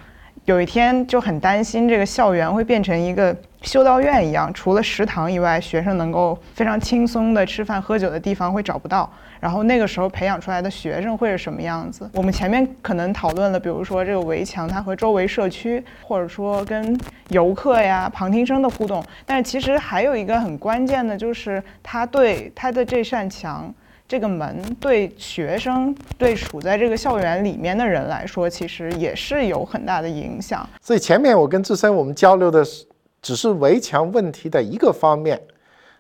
[0.45, 9.11] 有一天就很担心这个校园会变成一个修道院一样，除了食堂以外，学生能够非常轻松的吃饭喝酒的地方会找不到。
[9.41, 12.09] 然后那个时候培养出来的学生会是什么样子？
[12.13, 23.73] 我们前面可能讨论了，比如说这个围墙它和周围社区，或者说跟游客呀、旁听生的互动，但是其实还有一个很关键的就是它对它的这扇墙。
[24.09, 30.67] 这个门对学生、对处在这个校园里面的人来说，其实也是有很大的影响。
[30.81, 32.65] 所以前面我跟志深我们交流的，
[33.23, 35.41] 只是围墙问题的一个方面，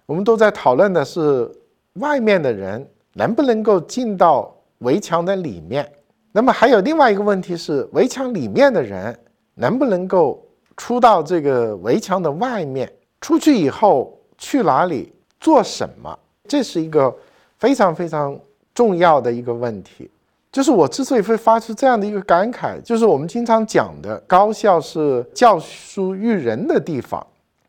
[0.06, 1.50] 我们都在讨论的是
[1.94, 5.90] 外面的人能不能够进到围墙的里面。
[6.32, 9.18] 那么还有另外一个问题是，围墙里面的人
[9.54, 12.92] 能不能够出到这个围墙的外面？
[13.20, 16.18] 出去以后去哪里做什么？
[16.46, 17.14] 这是一个。
[17.58, 18.38] 非常非常
[18.72, 20.08] 重要的一个问题，
[20.50, 27.24] 就是我之所以会发出这样的一个感慨，就是我们经常讲的高校是教书育人的地方，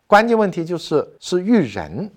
[0.08, 2.10] 关键问题就是是育人。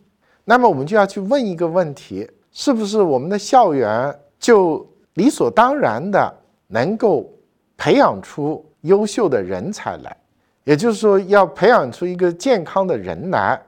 [0.44, 6.33] 那么我们就要去问一个问题：是不是我们的校园就理所当然的
[6.68, 7.29] 能够
[7.77, 10.16] 培养出优秀的人才来？
[10.64, 13.61] 也就是说，要培养出一个健康的人来，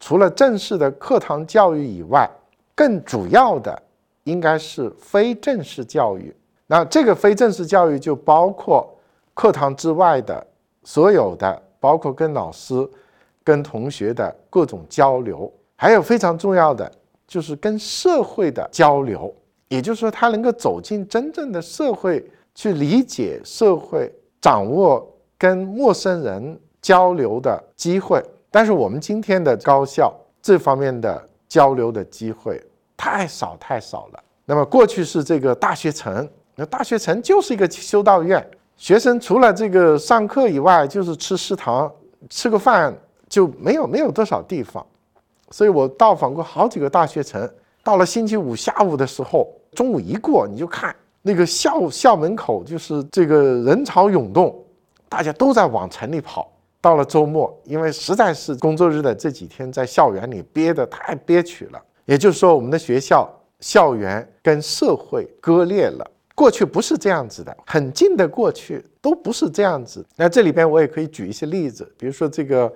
[0.00, 2.28] 除了正式的课堂教育以外。
[2.76, 3.82] 更主要的
[4.24, 6.34] 应该是非正式教育，
[6.66, 8.92] 那这个非正式教育就包括
[9.32, 10.46] 课堂之外的
[10.82, 12.74] 所有的，包括跟老师、
[13.42, 16.90] 跟同学的各种交流，还有非常重要的
[17.26, 19.34] 就是跟社会的交流，
[19.68, 25.06] 也就是说他能够走进真正的社会去理解社会，掌握
[25.38, 28.22] 跟陌生人交流的机会。
[28.50, 31.28] 但是我们今天的高校这方面的。
[31.46, 32.60] 交流的机会
[32.96, 34.22] 太少太少了。
[34.44, 41.90] 那么过去是这个大学城，那大学城就是一个修道院，学生除了这个上课以外，就是吃食堂，
[42.28, 42.94] 吃个饭
[43.28, 44.84] 就没有没有多少地方。
[45.50, 47.48] 所以我到访过好几个大学城，
[47.82, 54.54] 到了星期五下午的时候，中午一过，你就看那个校校门口就是这个人潮涌动，
[55.08, 56.50] 大家都在往城里跑。
[56.80, 61.80] 到了周末，因为实在是工作日的这几天，在校园里憋得太憋屈了。
[62.04, 63.28] 也就是说，我们的学校
[63.60, 66.10] 校园跟社会割裂了。
[66.34, 70.04] 过去不是这样子的，很近的过去都不是这样子。
[70.16, 72.72] 那这里边我也可以举一些例子，比如说这个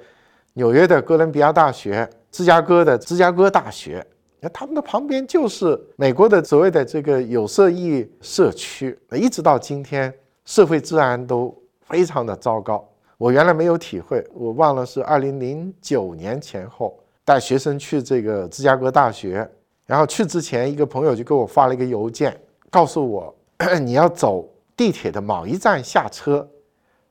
[0.54, 4.06] 纽约的哥伦比亚大学、芝加哥的芝加哥大学，
[4.40, 10.12] 那他们的旁边就是美国的所谓的这个有色裔社区，一直到今天。
[10.44, 12.82] 社会治安都非常的糟糕。
[13.18, 19.46] 我原来没有体会，我忘了是二零零九年前后带学生去这个芝加哥大学，
[19.84, 22.34] 然后去之前，一个朋友就给我发了一个邮件，
[22.70, 23.34] 告诉我
[23.82, 26.48] 你要走地铁的某一站下车，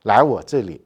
[0.02, 0.84] 来我这里，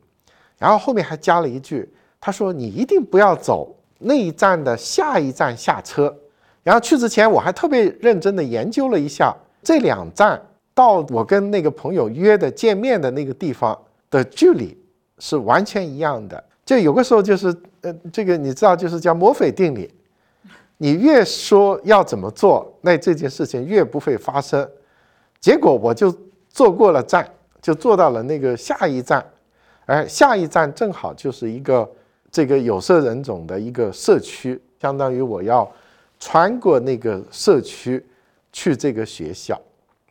[0.59, 1.91] 然后后面还加了一句，
[2.21, 6.15] 他说你一定不要走那一站的下一站下车。
[6.63, 10.39] 然后去之前，我还特别认真的研究了一下这两站
[10.75, 13.77] 到我跟那个朋友约的见面的那个地方
[14.11, 14.77] 的距离。
[15.19, 19.93] 是完全一样的，就有个时候就是，呃，这个你知道，就是叫墨菲定理，
[20.79, 24.69] 你越说要怎么做，那这件事情越不会发生。
[25.41, 26.13] 结果我就
[26.49, 27.29] 坐过了站，
[27.61, 29.25] 就坐到了那个下一站，
[29.85, 31.89] 而下一站正好就是一个
[32.31, 35.71] 这个有色人种的一个社区，相当于我要
[36.19, 38.05] 穿过那个社区
[38.53, 39.61] 去这个学校。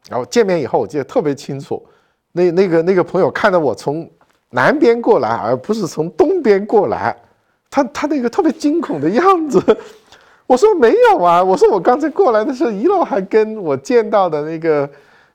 [0.10, 1.86] 然后见面以后，我记得特别清楚，
[2.32, 4.10] 那那个那个朋友看到我从。
[4.54, 7.16] 南边过来，而不是从东边过来，
[7.72, 9.60] 他他那个特别惊恐的样子。
[10.46, 14.88] 我说没有啊，我说我刚才过来的时候，一路还跟我见到的那个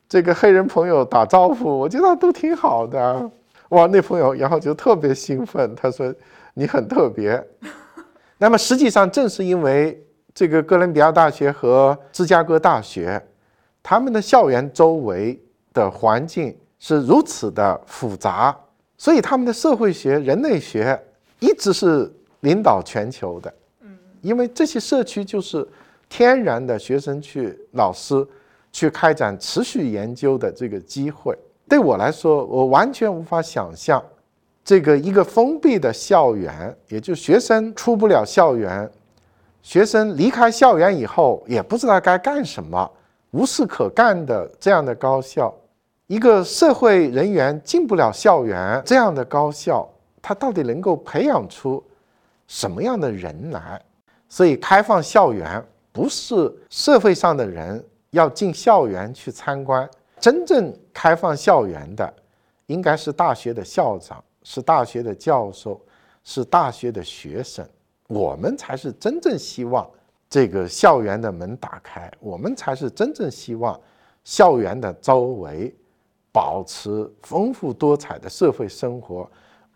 [0.06, 3.30] 这个黑人朋友打招呼，我觉得都挺好的。
[3.70, 6.14] 哇，那朋友然后就特别兴奋，他说
[6.52, 7.42] 你很特别。
[8.36, 9.98] 那么实际上正是因为
[10.34, 13.20] 这个哥伦比亚大学和芝加哥大学，
[13.82, 18.54] 他们的校园周围的环境是如此的复杂。
[18.98, 21.02] 所以他们的社会学、人类学
[21.40, 25.66] 一直是领导全球的，嗯，因为这些社区就是
[26.08, 28.26] 天然的学生去、老师
[28.72, 31.36] 去开展持续研究的这个机会。
[31.68, 34.02] 对我来说，我完全无法想象，
[34.64, 38.88] 这个一个封闭的校园，也就学生出不了校园，
[39.62, 42.88] 学生离开校园以后也不知道该干什么，
[43.32, 45.52] 无事可干的这样的高校。
[46.06, 49.88] 一个社会人员进不了校园，这样的高校，
[50.22, 51.82] 它到底能够培养出
[52.46, 53.80] 什么样的人来？
[54.28, 59.88] 所以，开放校园不是社会上的人要进校园去参观，
[60.20, 62.14] 真正开放校园的，
[62.66, 65.80] 应该是大学的校长，是大学的教授，
[66.24, 67.66] 是大学的学生，
[68.08, 69.88] 我们才是真正希望
[70.28, 73.80] 这个校园的门打开，我们才是真正希望
[74.24, 75.74] 校园的周围。
[76.32, 79.26] 保持丰富多彩的社会生活，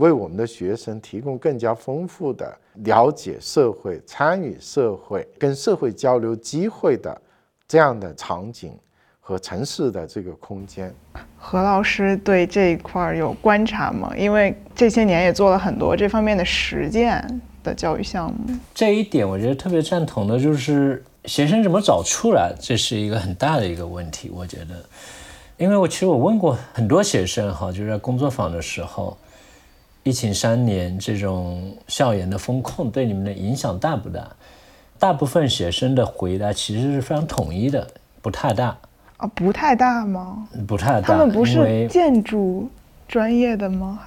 [0.01, 7.21] 为我们的学生提供更加丰富的了解社会、参与社会、跟社会交流机会的
[7.69, 8.73] 这样的场景
[9.21, 10.93] 和城市的这个空间。
[11.37, 14.11] 何老师对这一块有观察吗？
[14.17, 18.57] 因为这些年也做了很多这方面的实践的教育项目。
[18.75, 24.31] 这一点我觉得特别赞同的，就是学生怎么找出来，这是一个很大的一个问题。
[24.35, 24.83] 我觉得。
[25.59, 29.15] 因为我其实我问过很多学生哈，就是在工作坊的时候，
[30.03, 34.29] 疫情三年这种校园的风控对你们的影响大不大？
[34.99, 37.87] 大部分学生的回答其实是非常统一的，
[38.21, 38.77] 不太大。
[39.17, 40.49] 啊，不太大吗？
[40.67, 41.09] 不太大。
[41.09, 42.69] 他们不是建筑
[43.07, 44.01] 专业的吗？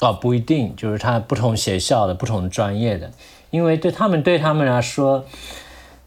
[0.00, 3.10] 哦，不一定，就是他不同学校的不同专业的，
[3.50, 5.24] 因为对他们对他们来说。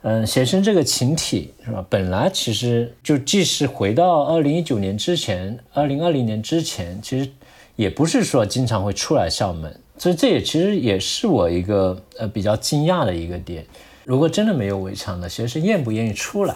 [0.05, 1.85] 嗯，学生这个群体是吧？
[1.89, 7.31] 本来其实就即使回到二零一九年之前，二零二零年之前，其实
[7.75, 13.65] 也不是说经常会出来校门，所以这也其实也是我一个呃比较惊讶的一个点。
[14.05, 16.55] 如果真的没有围墙的学生，愿不愿意出来？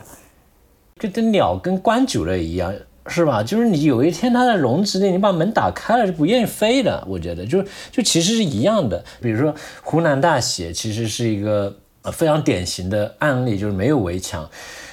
[0.98, 2.74] 跟这鸟跟关久了一样，
[3.08, 3.42] 是吧？
[3.42, 7.04] 就是你有一天它在笼子里，你把门打开了，就不愿意飞的。
[7.08, 9.04] 我觉得就就其实是一样的。
[9.22, 9.54] 比如说
[9.84, 12.12] 湖南大学，其实是一个呃。
[12.12, 14.50] 非常典型的案例就是没有围墙，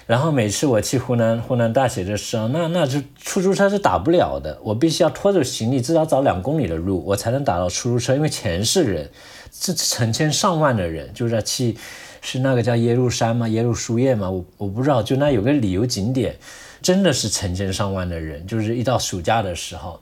[0.06, 9.10] 然后每次我去湖南湖南大学的时候，那那就出租车是打不了的，我必须要拖着行李至少走两公里的路，我才能打到出租车，因为全是人，
[9.52, 11.76] 是成千上万的人，就是去
[12.20, 13.48] 是那个叫耶路山吗？
[13.48, 14.30] 耶路书院吗？
[14.30, 16.36] 我我不知道，就那有个旅游景点，
[16.82, 20.00] 真的是成千上万的人，就是一到暑假的时候。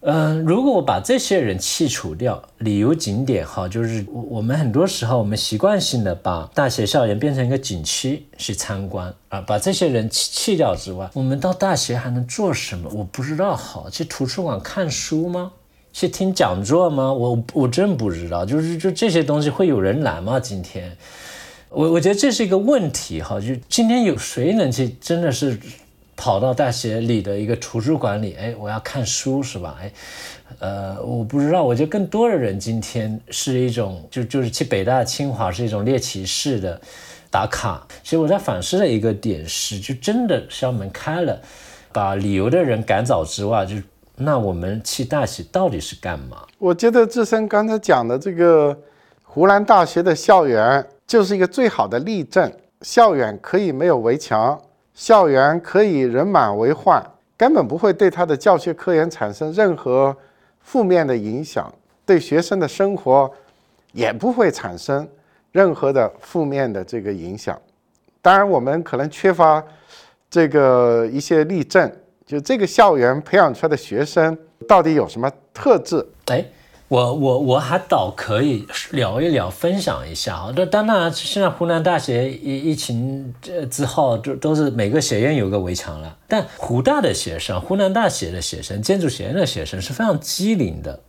[0.00, 12.88] 嗯，如果我把这些人去除掉，旅游景点哈，就是我我们很多时候我们习惯性的把大学校园变成一个景区去参观啊，把这些人去去掉之外，我们到大学还能做什么？
[12.94, 15.50] 我不知道，好去图书馆看书吗？
[15.92, 17.12] 去听讲座吗？
[17.12, 20.38] 我我真不知道，就是就这些东西会有人来吗？
[20.38, 20.96] 今天，
[21.70, 25.58] 我我觉得这是一个问题哈，就今天有谁能去真的是？
[26.18, 29.78] 跑到大学里的一个图书馆里，哎，我要看书是吧？
[29.80, 29.92] 哎，
[30.58, 36.78] 呃，我不知道，我觉得更多的人今天是一种，就就是去北大、清华是一种猎奇式的
[37.30, 37.86] 打卡。
[38.02, 41.40] 其实我在反思的一个点是，就真的校门开了，
[41.92, 43.76] 把旅游的人赶走之外，就
[44.16, 46.44] 那我们去大写到底是干嘛？
[46.58, 48.76] 我觉得志深刚才讲的这个
[49.22, 52.52] 湖南大学的校园就是一个最好的例证。
[52.82, 54.60] 校园可以没有围墙，
[54.98, 57.00] 校园可以人满为患，
[57.36, 60.14] 根本不会对他的教学科研产生任何
[60.60, 61.72] 负面的影响，
[62.04, 63.32] 对学生的生活
[63.92, 65.08] 也不会产生
[65.52, 67.56] 任何的负面的这个影响。
[68.20, 69.64] 当然，我们可能缺乏
[70.28, 71.88] 这个一些例证，
[72.26, 74.36] 就这个校园培养出来的学生
[74.66, 76.04] 到底有什么特质？
[76.26, 76.44] 哎。
[76.88, 80.52] 我我我还倒可以聊一聊，分享一下啊。
[80.56, 86.16] 那当然，现在湖南大学疫疫情这之后，就都是每个学院有个围墙了。
[86.26, 91.00] 但湖大的学生，湖南大学的学生，建筑学院的学生是非常机灵的，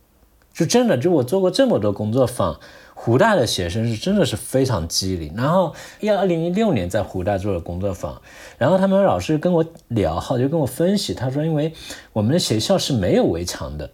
[0.52, 2.60] 就真的就我做过这么多工作坊，
[2.92, 5.32] 湖大的学生是真的是非常机灵。
[5.34, 5.74] 然后，
[6.18, 8.20] 二零一六年在湖大做了工作坊，
[8.58, 11.72] 然后他们老师跟我聊哈，就跟我分析，他说，因为
[12.12, 13.90] 我们的学校是没有围墙的。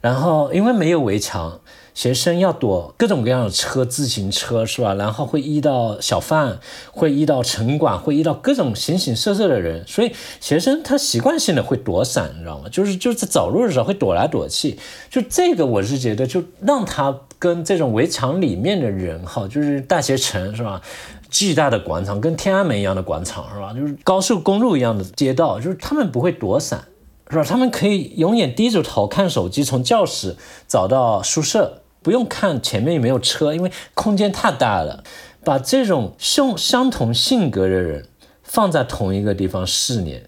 [0.00, 1.60] 然后，因为没有围墙，
[1.94, 4.94] 学生要躲各种各样的车，自行车是吧？
[4.94, 6.58] 然后会遇到小贩，
[6.90, 12.68] 会遇到城管，会遇到各种形形色色的人，所以学生他习惯性的会躲闪，你知道吗？
[12.70, 14.78] 就是就是在走路的时候会躲来躲去。
[15.08, 20.82] 就这个，我是觉得，就让他跟这种围墙里面的人哈，就是大学城是吧？
[21.30, 23.72] 巨大的广场，跟天安门一样的广场是吧？
[23.72, 26.84] 就是高速公路一样的街道，就是他们不会躲闪。
[27.30, 27.44] 是吧？
[27.44, 35.02] 他们可以永远低着头看手机，从教室走到宿舍，不用看前面有没有车，因为空间太大了。
[35.42, 38.06] 把这种相相同性格的人
[38.42, 40.26] 放在同一个地方四年，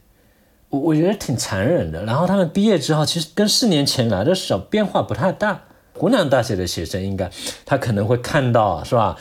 [0.68, 2.04] 我我觉得挺残忍的。
[2.04, 5.62] 然后他们毕业之后，其实跟四年前来的时候变化不太大。
[5.94, 7.30] 湖南大学的学生应该
[7.64, 9.16] 他可能会看到，是吧？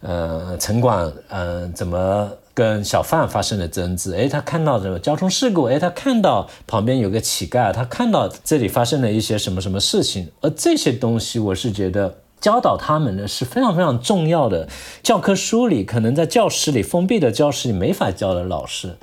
[0.00, 2.28] 呃，城管，嗯，怎么？
[2.56, 14.66] 跟小贩发生了争执，哎，他看到这个交通事故，哎，他看到旁边有个乞丐，他看到这里发生了一些什么什么事情，而这些东西，我是觉得教导他们呢是非常非常重要的。
[15.02, 18.96] 教科书里可能在教室里封闭的教室里没法教的老师，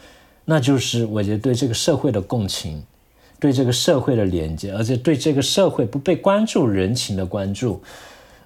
[0.45, 2.82] 那就是我觉得对这个社会的共情，
[3.39, 7.84] 对这个社会的连接，而且对这个社会不被关注人情的关注，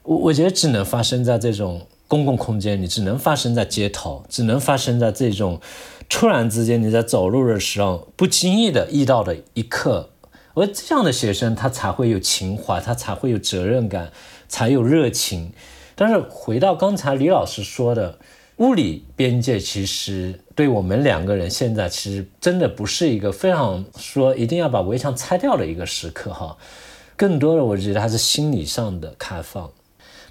[0.03, 1.81] 我我觉得只能发生在这种。
[2.07, 5.59] 公共空间，你只能发生在街头，只能发生在这种
[6.07, 10.11] 突然之间你在走路的时候不经意的遇到的一刻，
[10.53, 14.11] 而这样的学生他才会有情怀，他才会有责任感，
[14.47, 15.51] 才有热情。
[15.95, 18.19] 但是回到刚才李老师说的，
[18.57, 26.57] 物理边界其实对我们两个人现在其实真的不是一个非常说一定要把围墙拆掉的一个时刻哈，
[27.15, 29.69] 更多的我觉得还是心理上的开放。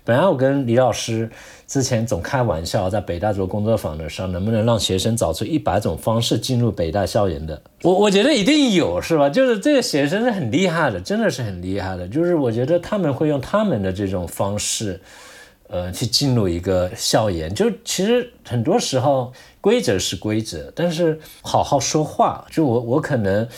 [0.07, 1.29] 本来我跟李老师
[1.67, 7.61] 之前总开玩笑，在北大做工作坊的时候，能不能让学生找出一百种方式进入北大校园的？
[7.83, 9.29] 我我觉得一定有，是吧？
[9.29, 12.07] 就是这个学生是很厉害的，真的是很厉害的。
[12.07, 15.01] 就是我觉得他们会用他们的这种方式，
[15.67, 17.53] 呃，去进入一个校园。
[17.53, 22.47] 就其实很多时候规则是规则，但是好好说话。
[22.53, 23.49] 就我我可能。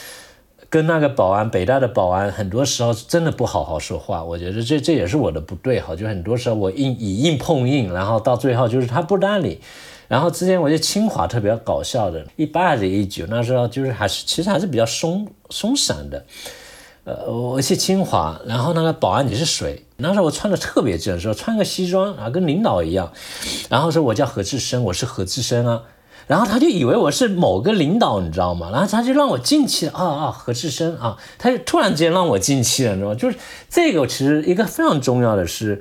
[0.71, 5.97] 跟那个保安，北大的保安，很多时候真的不好好说话，我觉得这这也是我的不对哈。
[5.97, 9.61] 就很多时候我硬以硬碰硬，然后到最后就是他不搭理。
[10.09, 16.25] 然后之前我觉得清华特别搞笑的，一八还是一九，那时候就是还是其实还是比较松松散的。
[17.05, 19.85] 呃，我去清华，然后那个保安你是谁？
[19.97, 23.11] 那时候我穿的特别正说，穿个西装啊，跟领导一样。
[23.71, 25.83] 然后说我叫何志生，我是何志生啊。
[26.29, 28.71] 然后他就以为我是某个领导，你知道吗？
[28.71, 33.15] 然后他就让我进去啊啊，何志生啊，他就突然间让我进去了，你知道吗？
[33.17, 33.37] 就是
[33.71, 35.81] 这个，其实一个非常重要的是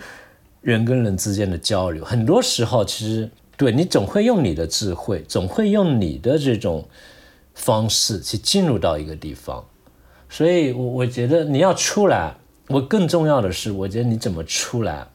[0.61, 2.03] 人跟人之间的交流。
[2.05, 6.87] 很多时候，其实对你总会用你的智慧，总会用你的这种
[7.53, 9.63] 方式去进入到一个地方。
[10.29, 12.33] 所以，我我觉得你要出来，
[12.69, 15.05] 我更重要的是，我觉得你怎么出来。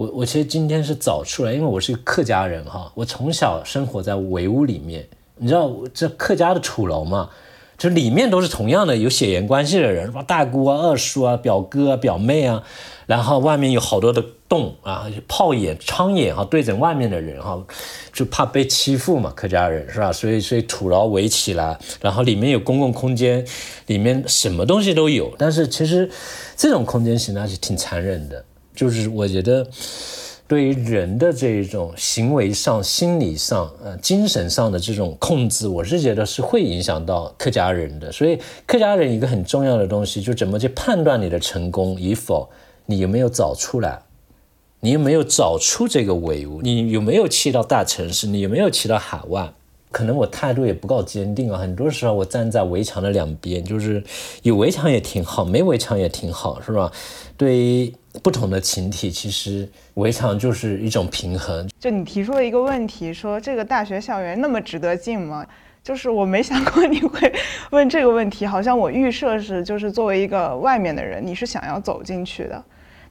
[0.00, 7.28] 我我其实今天是早出来，因为我是个客家人哈，我从小生活在围屋里面，你知道这客家的土楼嘛，
[7.76, 12.62] 就里面都是同样的有血缘关系的人，什么大姑啊、二叔啊、表哥啊、表妹啊，
[13.04, 17.62] 然后外面有好多的洞啊，炮眼、窗眼哈，对准外面的人哈，
[18.10, 20.10] 就怕被欺负嘛，客家人是吧？
[20.10, 23.46] 所以所以土牢围起来，然后里面有公共空间，
[23.88, 26.08] 里面什么东西都有，但是其实
[26.56, 28.42] 这种空间形态是挺残忍的。
[28.74, 29.66] 就是我觉得，
[30.46, 38.10] 对于人的这种行为上、心理上、呃精神上的这种控制，我是觉得是会影响到客家人的。
[38.10, 42.48] 所以，客家人一个很重要的东西，就怎么去判断你的成功与否，
[42.86, 44.00] 你有没有找出来，
[44.80, 49.52] 你有没有找出这个伪物，你有没有去到大城市，你有没有去到海外，
[49.90, 51.58] 可能我态度也不够坚定啊。
[51.58, 54.02] 很多时候我站在围墙的两边，就是
[54.42, 56.90] 有围墙也挺好，没围墙也挺好，是吧？
[57.36, 61.68] 对于不同的群体，其实围墙就是一种平衡。
[61.78, 65.46] 就你提出了一个问题，说这个大学校园那么值得进吗？
[65.82, 67.32] 就是我没想过你会
[67.70, 72.62] 问这个问题，好像我预设是就是作为一个外面的人，你是想要走进去的。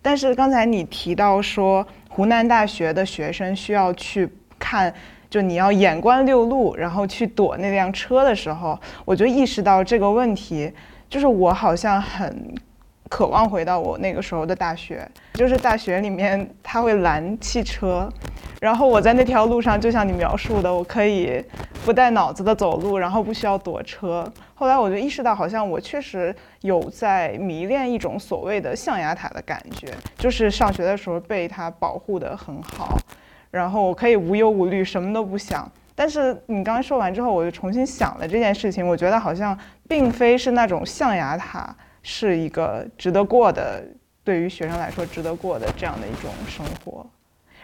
[0.04, 4.94] 但是刚才你提到说湖南大学的学生需要去看，
[5.30, 10.72] 就你要眼观六路，然后去躲那辆车的时候，我就意识到这个问题，
[11.10, 12.54] 就是我好像很
[13.10, 18.10] 渴望回到我那个时候的大学，就是大学里面他会拦汽车。
[18.60, 21.42] 然后我在那条路上，就像你描述的，我可以
[21.86, 24.30] 不带脑子的走路，然后不需要躲车。
[24.54, 32.98] 后来我就意识到，好像我确实有在迷恋一种所谓的象牙塔的感觉，就是上学的时候被它保护得很好，
[33.52, 35.70] 然后我可以无忧无虑，什么都不想。
[35.96, 43.84] 但是你刚刚说完之后，我就重新想了这件事情，我觉得好像并非是那种象牙塔是一个值得过的，
[44.24, 47.06] 对于学生来说值得过的这样的一种生活。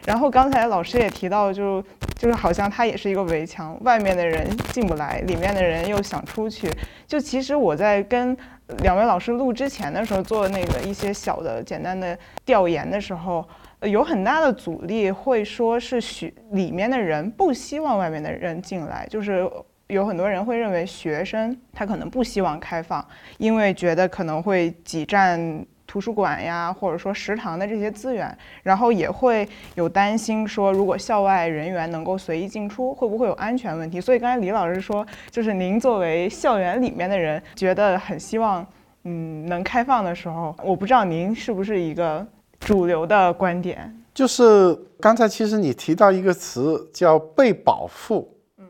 [0.05, 1.81] 然后刚才老师也提到，就
[2.15, 6.69] 就是好像它也是一个围墙，外面的人进不来，里面的人又想出去。
[7.07, 8.37] 就其实我在跟
[8.83, 12.15] 两位老师录之前的时候，做那个一些小的简单的
[12.45, 13.47] 调研的时候，
[13.81, 19.49] 有很大的阻力，会说是学里面的人不希望外面的人进来，就是
[19.87, 23.05] 有很多人会认为学生他可能不希望开放，
[23.37, 25.65] 因为觉得可能会挤占。
[25.87, 34.01] 图书馆呀，或者说食堂的这些资源，然后也会有担心说，如果校外人员能够随意进出，会不会有安全问题？
[34.01, 38.65] 所以刚才李老师说，就是您作为校园里面的人，觉得很希望，
[39.03, 42.25] 嗯，能开放的时候，我不知道您是不是一个
[42.65, 43.95] 主流的观点。
[44.13, 48.65] 就是刚才其实你提到一个词叫被保护，嗯，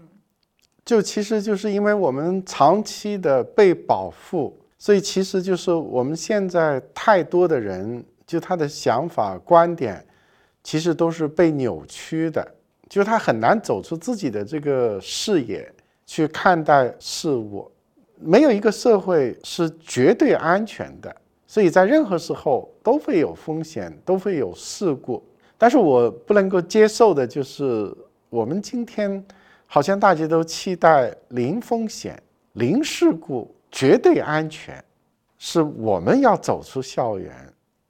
[0.83, 4.59] 就其实就是因为我们长期的被保护。
[4.77, 10.05] 所以其实就是我们现在太多的人，就他的想法观点，
[10.63, 12.45] 其实都是被扭曲的，
[12.89, 15.73] 就他很难走出自己的这个视野
[16.05, 17.71] 去看待事物。
[18.19, 21.15] 没有一个社会是绝对安全的，
[21.47, 25.23] 所以在任何时候都会有风险，都会有事故。
[25.57, 27.91] 但是我不能够接受的就是，
[28.29, 29.25] 我们今天
[29.65, 32.21] 好像大家都期待零风险、
[32.53, 33.53] 零事故。
[33.71, 34.81] 绝对安全，
[35.37, 37.35] 是我们要走出校园，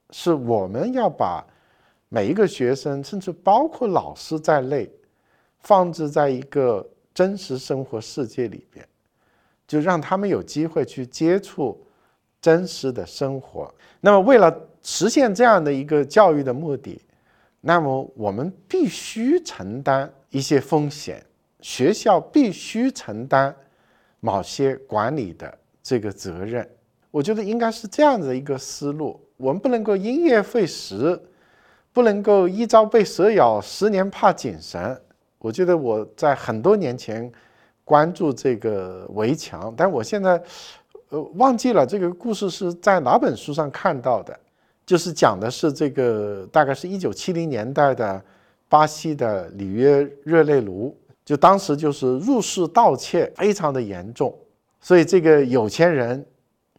[0.10, 1.46] 是我们要把
[2.10, 4.90] 每一个学生，甚至包括老师在内，
[5.60, 6.84] 放置在一个
[7.14, 8.84] 真实生活世界里边，
[9.68, 11.80] 就让他们有机会去接触
[12.42, 13.72] 真实的生活。
[14.02, 14.52] 那么，为了
[14.88, 17.02] 实现这样的一个教育的目的，
[17.60, 21.26] 那么我们必须承担一些风险，
[21.60, 23.54] 学校必须承担
[24.20, 25.52] 某些管理的。
[25.82, 26.68] 这个责任，
[27.12, 29.20] 我觉得应该是这样的一个思路。
[29.38, 31.20] 我们不能够因噎废食，
[31.92, 35.00] 不能够一朝被蛇咬，十年怕井绳。
[35.38, 37.32] 我觉得我在很多年前
[37.84, 40.42] 关注这个围墙，但我现在
[41.10, 44.40] 呃忘记了这个故事是在哪本书上看到的，
[44.86, 48.24] 就是讲的是这个大概是一九七零年代的
[48.70, 54.38] 巴西的里约热内卢，就当时就是入室盗窃非常的严重。
[54.80, 56.24] 所以这个有钱人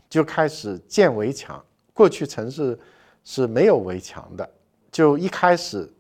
[0.09, 1.61] 就开始建围墙。
[1.93, 2.79] 过去城市
[3.25, 4.49] 是没有围墙的，
[4.93, 5.91] 就一开始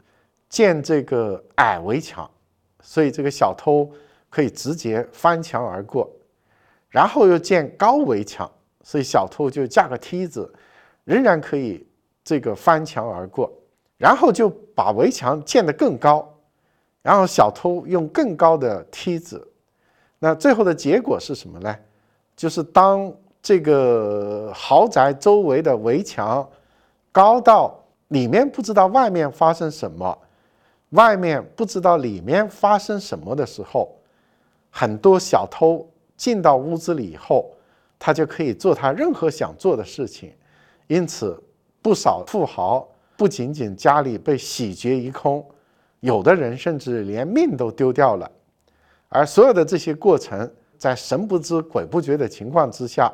[0.49, 2.31] 建这个矮围墙，
[2.83, 3.91] 所以这个小偷
[4.29, 6.09] 可以直接翻墙而过。
[6.89, 8.51] 然后又建高围墙，
[8.85, 10.53] 所以小偷就架个梯子，
[11.05, 11.85] 仍然可以
[12.27, 13.51] 这个翻墙而过。
[13.97, 16.31] 然后就把围墙建得更高，
[17.01, 19.51] 然后小偷用更高的梯子。
[20.19, 21.75] 那最后的结果是什么呢？
[22.37, 23.11] 就是当
[23.41, 26.47] 这个豪宅周围的围墙
[27.11, 27.75] 高到
[28.09, 30.19] 里面不知道外面发生什么，
[30.91, 33.97] 外面不知道里面发生什么的时候，
[34.71, 37.51] 很多小偷进到屋子里以后，
[37.99, 40.31] 他就可以做他任何想做的事情。
[40.87, 41.43] 因此，
[41.87, 42.85] 不少富豪
[43.17, 45.47] 不仅仅家里被洗劫一空，
[46.01, 48.29] 有的人甚至连命都丢掉了。
[49.09, 50.51] 而所有的这些过程。
[50.79, 53.11] 在神不知鬼不觉的情况之下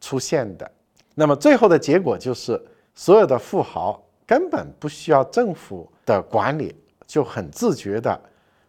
[0.00, 0.68] 出现的，
[1.14, 2.58] 那么最后的结果就是，
[2.94, 6.74] 所有的富豪根本不需要政府的管理，
[7.06, 8.18] 就很自觉的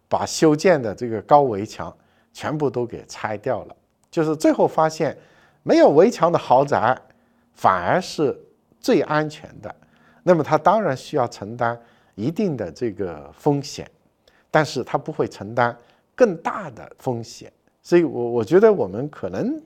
[0.09, 1.95] 把修建的这个高围墙
[2.33, 3.75] 全部都给拆掉了。
[4.11, 5.17] 就是最后发现，
[5.63, 7.01] 没有围墙的豪宅
[7.53, 8.37] 反而是
[8.83, 9.75] 最安全的。
[10.21, 11.81] 那么他当然需要承担
[12.13, 13.89] 一定的这个风险，
[14.51, 15.75] 但是他不会承担。
[16.15, 17.51] 更大的风险。
[17.81, 19.59] 所以，我我觉得我们可能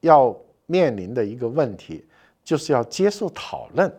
[0.00, 0.34] 要
[0.64, 2.02] 面临的一个问题，
[2.42, 3.94] 就是要接受讨论，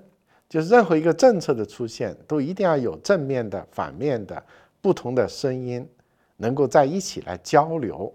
[0.49, 4.43] 就是任何一个政策的出现，都一定要有正面的、反面的
[4.81, 5.87] 不同的声音，
[6.35, 8.11] 能够在一起来交流，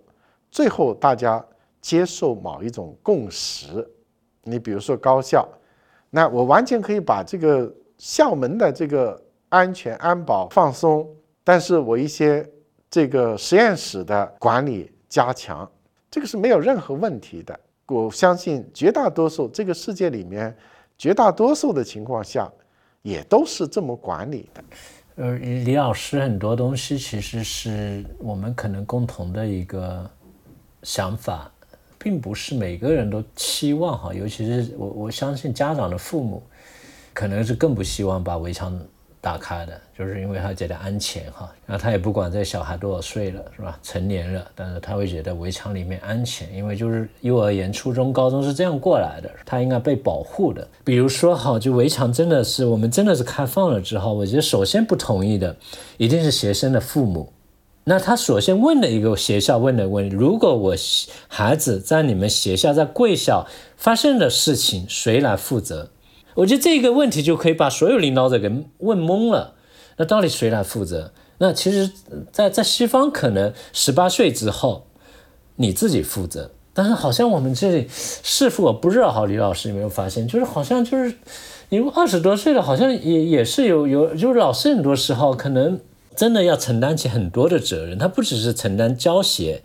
[0.51, 1.43] 最后大家
[1.81, 3.89] 接受某一种共识。
[4.43, 5.49] 你比如说高校，
[6.11, 11.09] 那我完全可以把这个校门的这个安全安保放松，
[11.43, 12.49] 但是我一些
[12.91, 14.93] 这个实验室的管理。
[15.11, 15.67] 加强，
[16.11, 17.59] 这个是没有任何问题的。
[17.87, 20.55] 我相信绝大多数这个世界里面，
[20.99, 22.47] 绝大多数的情况下，
[23.01, 24.65] 也都是这么管理的。
[25.17, 30.09] 呃，李老师很多东西其实是我们可能共同的一个
[30.83, 31.51] 想法，
[31.99, 34.15] 并不是每个人都期望哈。
[34.15, 36.43] 尤其是我我相信家长的父母，
[37.13, 38.79] 可能是更不希望把围墙。
[39.21, 43.77] 打开的，就是因为他觉得安全哈，然后他也不管这小孩多少岁了，是吧？
[43.83, 50.67] 成年了，但是他会觉得围墙里面安全，因为就是幼儿园、初中、高中是这样过来的，他应该被保护的。
[50.85, 55.55] 比如说哈，就围墙真的是我们真的是开放了之后，我觉得首先不同意的
[55.97, 57.31] 一定是学生的父母。
[57.89, 60.75] 那他首先问的一个学校问的问题：如果我
[61.27, 63.47] 孩子在你们学校在贵校
[63.79, 65.89] 发生的事情，谁来负责？
[66.35, 69.55] 我觉得这个问题就可以把所有领导者给问懵了。
[69.97, 71.13] 那到底谁来负责？
[71.39, 71.91] 那其实，
[72.31, 74.87] 在在西方可能十八岁之后
[75.57, 80.29] 你自己负责，但是好像我们这里是否我不知道哈，李老师有没有发现？
[80.29, 81.15] 就是好像就是
[81.71, 85.81] 你二十多岁了，好像也也是有有，就是老师很多时候可能
[86.19, 89.63] 真的要承担起很多的责任，他不只是承担教学，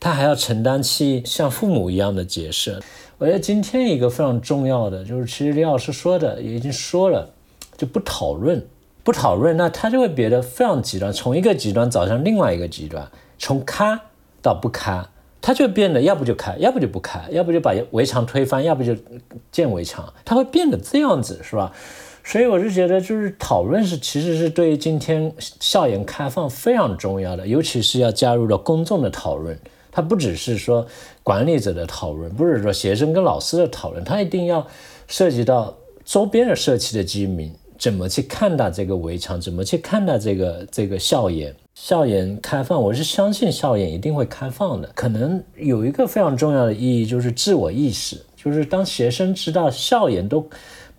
[0.00, 2.80] 他还要承担起像父母一样的角色。
[3.18, 7.28] 我觉得今天一个非常重要的就是，其实李老师说的也已经说了，
[7.76, 8.66] 就不讨论，
[9.04, 13.06] 不讨论，那他就会变得非常极端，从一个极端走向另外一个极端，
[13.38, 14.00] 从开
[14.40, 15.04] 到不开，
[15.42, 18.96] 他就变得要不就开，要不就不开，要不就把围墙推翻，要不就
[19.52, 21.70] 建围墙，他会变得这样子，是吧？
[22.30, 29.58] 所以我是觉得，就是讨论是其实是对今天校园开放非常重要的，尤其是要加入了公众的讨论。
[29.90, 30.86] 它不只是说
[31.24, 34.64] 管理者的讨论，不是说学生跟老师的讨论，它一定要
[35.08, 41.52] 涉及到周边的社区的居民怎么去看待这个围墙，怎么去看待这个这个校园。
[41.74, 44.88] 校园开放，我是相信校园一定会开放的。
[44.94, 50.48] 可能有一个非常重要的意义，就是自我意识，就是当学生知道校园都。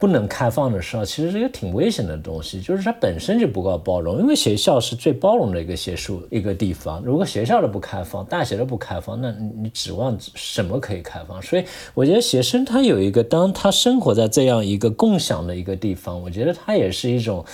[0.01, 4.19] 不能开放的时候，其实是一个挺危险的东西，就是它本身就不够包容。
[4.19, 9.31] 因为学校是最包容的一个学术一个地方，如果学校都不开放，大学都不开放，那
[9.61, 11.39] 你指望什么可以开放？
[11.39, 17.45] 所以我觉得学生他有一个，当他生活在这样一个共享的一个地方，我觉得他也是一种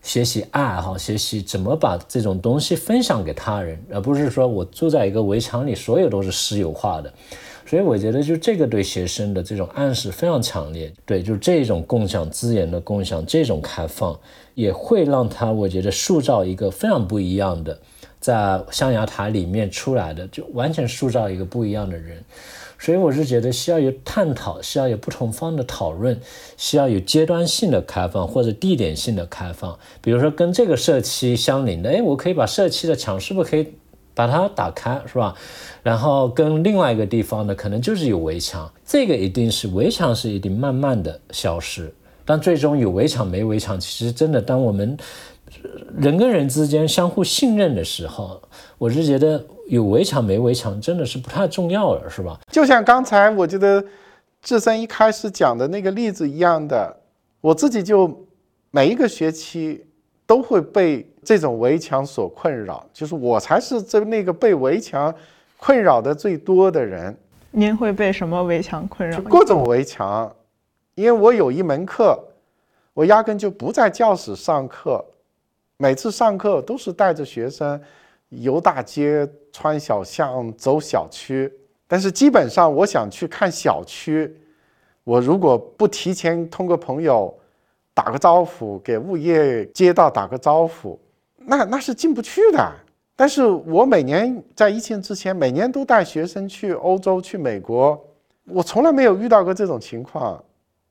[0.00, 7.12] 学习爱好，学习怎么把这种东西分享给他人，而不是说我住在一个围墙里，所有都是私有化的。
[7.68, 10.90] 所以我觉得，就这个对学生的这种暗示非常强烈。
[11.04, 14.18] 对，就是这种共享资源的共享，这种开放，
[14.54, 17.78] 也会让他，我觉得塑造一个非常不一样的，
[18.18, 22.24] 在象牙塔里面出来的，就完全塑造一个不一样的人。
[22.78, 26.18] 所以我是觉得，需要有探讨，需要有不同方的讨论，
[26.56, 29.78] 需要有阶段性的开放或者地点性的开放。
[30.00, 33.66] 比如说，跟这个社区相邻的，哎，我可以把社区的墙是不是可以？
[34.18, 35.32] 把它打开是吧？
[35.80, 41.94] 然后跟另外一个地方呢，可能就是有围墙，这个一定是围墙是一定慢慢的消失。
[42.24, 44.96] 但最终有围墙没围墙，其实真的，当我们
[45.96, 48.42] 人跟人之间相互信任的时候，
[48.76, 52.40] 我是觉得有围墙没围墙真的是不太重要了，是吧？
[52.50, 53.84] 就像刚才我觉得
[54.42, 56.96] 智森一开始讲的那个例子一样的，
[57.40, 58.26] 我自己就
[58.72, 59.84] 每一个学期
[60.28, 61.04] 都会被。
[61.24, 65.14] 这种围墙所困扰，就是我才是这那个被围墙
[65.58, 67.14] 困扰的最多的人。
[67.50, 69.20] 您会被什么围墙困扰？
[69.20, 70.34] 各种围墙，
[70.94, 72.18] 因为我有一门课，
[72.94, 75.04] 我压根就不在教室上课，
[75.76, 77.78] 每次上课都是带着学生
[78.30, 81.52] 游大街、穿小巷、走小区。
[81.86, 84.34] 但是基本上，我想去看小区，
[85.04, 87.38] 我如果不提前通过朋友
[87.98, 90.96] 打个招呼，给物业街道打个招呼。
[91.36, 92.72] 那那是进不去的，
[93.16, 98.00] 但是我每年在疫情之前，每年都带学生去欧洲、去美国，
[98.44, 100.40] 我从来没有遇到过这种情况，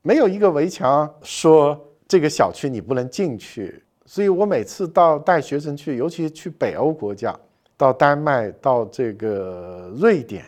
[0.01, 1.79] 没有一个围墙说
[2.09, 3.81] 这个小区你不能进去。
[4.05, 7.33] 所以我每次到带学生去，尤其去北欧国家，
[7.77, 10.43] 到丹麦、到这个瑞典，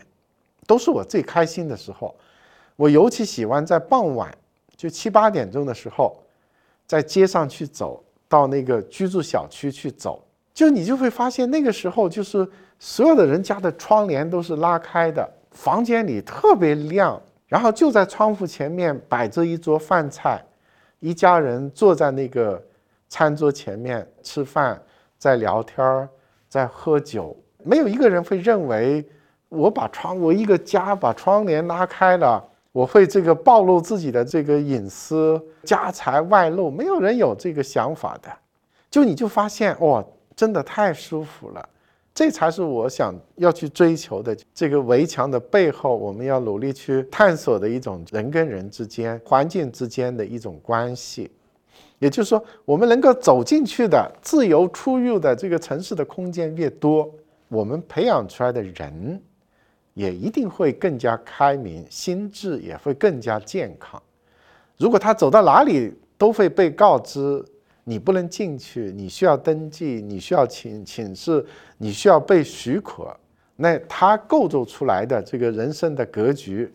[0.66, 2.14] 都是我最开心的时候。
[2.76, 4.30] 我尤其喜欢在傍晚，
[4.76, 6.22] 就七八点钟的时候，
[6.90, 8.02] 在街上去走。
[8.28, 10.24] 到那个居住小区去走，
[10.54, 20.40] 就你就会发现那个时候就是所有的人家的窗帘都是拉开的，房间里特别亮，然后就在窗户前面摆着一桌饭菜，
[21.00, 22.62] 一家人坐在那个
[23.08, 24.80] 餐桌前面吃饭，
[25.18, 26.08] 在聊天儿，
[26.48, 29.04] 在喝酒，没有一个人会认为
[29.48, 38.30] 我把窗，我一个家把窗帘拉开了，我会这个暴露自己的这个隐私、家财外露，没有人有这个想法的。
[38.90, 40.04] 就你就发现，哇，
[40.36, 41.68] 真的太舒服了。
[42.12, 44.36] 这才是我想要去追求的。
[44.52, 51.30] 这个围墙的背后，我们要努力去探索的一种人跟人之间、环境之间的一种关系。
[51.98, 57.08] 也就是说，我们能够走进去的、自由出入的这个城市的空间越多，
[57.48, 59.22] 我们培养出来的人
[59.94, 64.02] 也一定会更加开明，心智也会更加健康。
[64.76, 67.44] 如果他走到哪里都会被告知。
[67.82, 71.44] 你不能进去，你需要登记，你需要请请示，
[71.76, 73.16] 你需要被许可。
[73.56, 76.72] 那他构筑出来的这个人生的格局，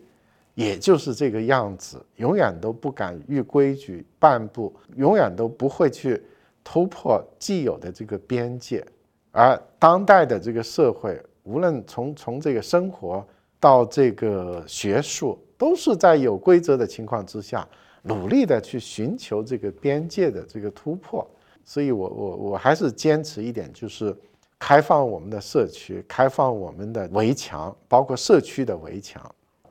[0.54, 6.22] 也就是这个样子，永远都不敢逾规矩半步，永远都不会去
[6.62, 8.84] 突破既有的这个边界。
[9.30, 13.26] 而当代的这个社会，无论从从这个生活
[13.58, 17.66] 到这个学术，都是在有规则的情况之下。
[18.08, 21.28] 努力的去寻求这个边界的这个突破，
[21.64, 24.16] 所以我我我还是坚持一点，就是
[24.60, 29.20] 开放我们的社区，开放我们的围墙，包括社区的围墙，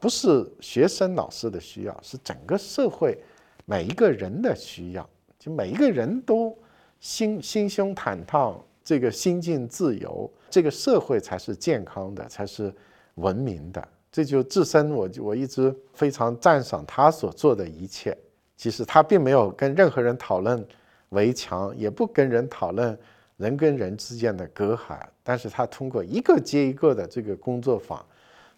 [0.01, 3.17] 不是学生老师的需要，是整个社会
[3.63, 5.09] 每一个人的需要，
[5.39, 6.53] 就每一个人都
[6.99, 12.73] 心心胸坦荡，这个心境自由，这个社会才是健康的，才是
[13.15, 13.85] 文明的。
[14.09, 18.17] 这就自身，我就我一直非常赞赏他所做的一切。
[18.55, 20.65] 其实他并没有跟任何人讨论
[21.09, 22.97] 围墙，也不跟人讨论
[23.35, 28.01] 人跟人之间的隔阂，但是他通过一个接一个的这个工作坊，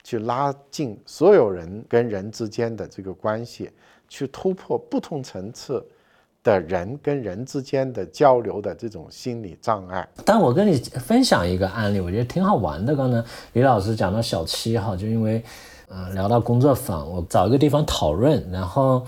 [0.03, 3.71] 去拉近所有人跟人之间的这个关系，
[4.07, 5.83] 去突破不同层次
[6.47, 10.07] 的人跟人之间的交流的这种心理障碍。
[10.23, 12.95] 但我跟你分享一个案例，我觉得挺好玩的。
[12.95, 13.21] 刚才
[13.51, 15.43] 李老师讲到小七哈，就因为
[15.89, 19.05] 嗯聊到工作坊，我找一个地方讨论，然后。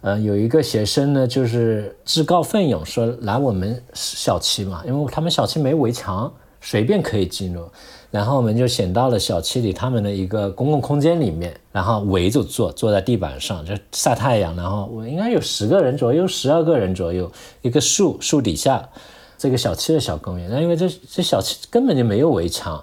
[0.00, 7.68] 呃，有一个学生呢，就是自告奋勇说来我们小区嘛，因为他们小区没围墙，随便可以进入。
[8.10, 14.56] 然后我们就选到了小区里他们的一个公共空间里面，然后围着坐，坐在地板上就晒太阳。
[14.56, 17.30] 然后我应该有十个人左右，十二个人左右，
[17.60, 18.88] 一个树树底下，
[19.36, 20.48] 这个小区的小公园。
[20.50, 22.82] 那因为这这小区根本就没有围墙，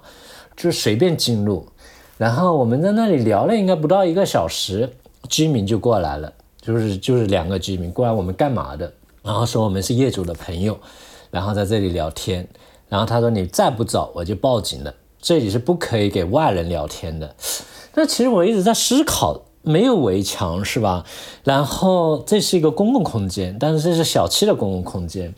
[0.56, 1.66] 就随便进入。
[2.16, 4.88] 然后我们在那里聊了应该不到一个小时，
[5.28, 6.32] 居民就过来了。
[6.62, 8.92] 就是就是两个居民过来我们干嘛的？
[9.22, 10.76] 然后说我们是业主的朋友，
[11.30, 12.46] 然后在这里聊天。
[12.88, 14.94] 然后他说你再不走我就报警了，
[15.26, 17.34] 这里是不可以给外人聊天的。
[17.94, 21.04] 那其实我一直在思考，没有围墙是吧？
[21.42, 25.34] 然后这是一个公共空间，但是这是小区的公共空间，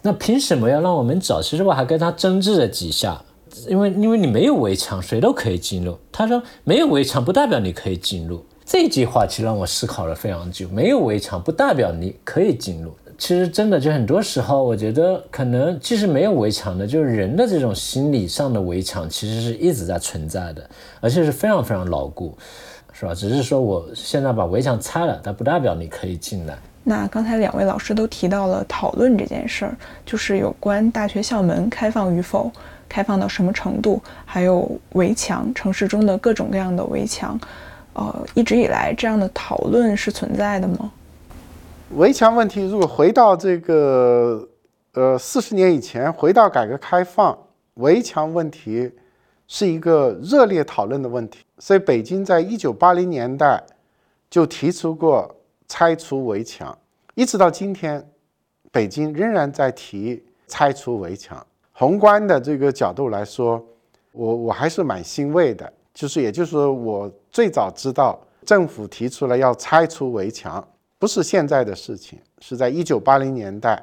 [0.00, 1.42] 那凭什么要让我们走？
[1.42, 3.22] 其实我还跟他争执了几下，
[3.68, 5.98] 因为因为你没有围墙，谁都可以进入。
[6.10, 8.42] 他说没有围墙不代表你可以进入。
[8.64, 10.66] 这句话其实让我思考了非常久。
[10.70, 12.94] 没有围墙不代表你可以进入。
[13.18, 22.38] 其实真的就很多时候，我觉得可能其实没有围墙的，就是人的这种心理上的围墙，其实是一直在存在的，而且是非常非常牢固，
[22.92, 23.12] 是吧？
[23.12, 26.56] 只是说我现在把围墙拆了，但不代表你可以进来。
[26.84, 32.50] 那刚才两位老师都提到了讨论这件事儿，就是有关大学校门开放与否，
[32.88, 37.38] 开放到什么程度，还有围墙，城市中的各种各样的围墙。
[37.94, 40.90] 呃，一直以来这样的讨论是存在的吗？
[41.96, 44.46] 围墙问题，如果回到这个
[44.92, 47.36] 呃四十年以前，回到改革开放，
[47.74, 48.92] 围墙问题
[49.46, 51.44] 是一个热烈讨论的问题。
[51.58, 53.62] 所以北京在一九八零年代
[54.28, 55.34] 就提出过
[55.66, 56.76] 拆除围墙，
[57.14, 58.06] 一直到今天，
[58.70, 61.44] 北京仍然在提拆除围墙。
[61.72, 63.64] 宏观的这个角度来说，
[64.12, 65.72] 我我还是蛮欣慰的。
[65.94, 70.64] 就是，也就是说，我最早知道政府提出了要拆除围墙，
[70.98, 73.82] 不是现在的事情，是在一九八零年代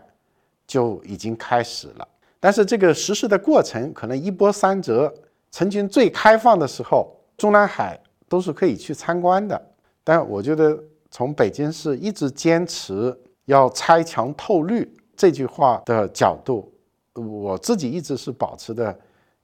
[0.67, 2.07] 就已经开始了。
[2.39, 5.13] 但是这个实施的过程可能一波三折。
[5.51, 7.97] 曾经最开放的时候，中南海
[8.27, 9.59] 都是可以去参观的。
[10.03, 10.77] 但我觉得，
[11.09, 16.71] 从北京市一直坚持要拆墙透绿这句话的角度，
[17.13, 18.97] 我自己一直是保持的。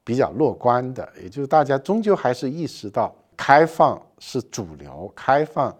[0.03, 5.73] 比较乐观的，也就是大家终究还是意识到开放是主流，开放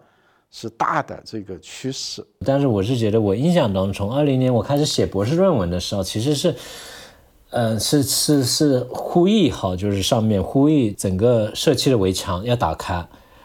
[0.52, 2.24] 是大的这个趋势。
[2.44, 6.54] 但是我是觉得，我印象当中，从二零年我开始写博士论文的时候，其实是，
[7.50, 13.04] 呃，是是是呼吁好，就是上面呼吁整个社区的围墙要打开，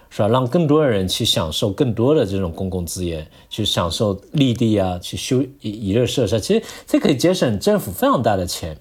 [0.10, 0.28] 是吧？
[0.28, 6.39] 让更多的人去享受更多的这种公共资源，去享受绿地啊，去修娱乐设施。
[6.39, 8.78] 其实这可以节省政府非常大的钱。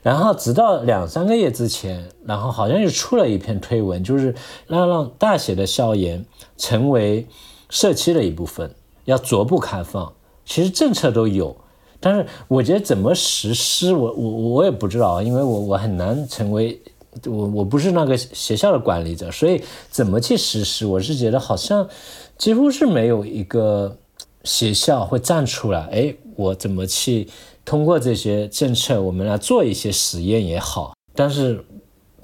[0.00, 4.34] 然后直到两三个月之前，然后好像又出了一篇推文，就是
[4.68, 6.24] 要让大学的校园
[6.56, 7.26] 成为
[7.68, 10.12] 社区的一部分，要逐步开放。
[10.44, 11.56] 其实政策都有。
[12.00, 16.80] 但是我觉得怎么实施，我我我也不知道，因为我我很难成为
[17.26, 19.60] 我我不是那个学校的管理者，所以
[19.90, 21.88] 怎么去实施，我是觉得好像
[22.36, 23.96] 几乎是没有一个
[24.44, 27.28] 学校会站出来，哎，我怎么去
[27.64, 31.64] 通过这些政策，我们来做一些实验也好，但是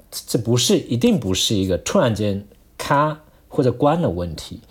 [0.09, 3.13] 这不是一定不是一个突然间开
[3.49, 4.61] 或者关的问题，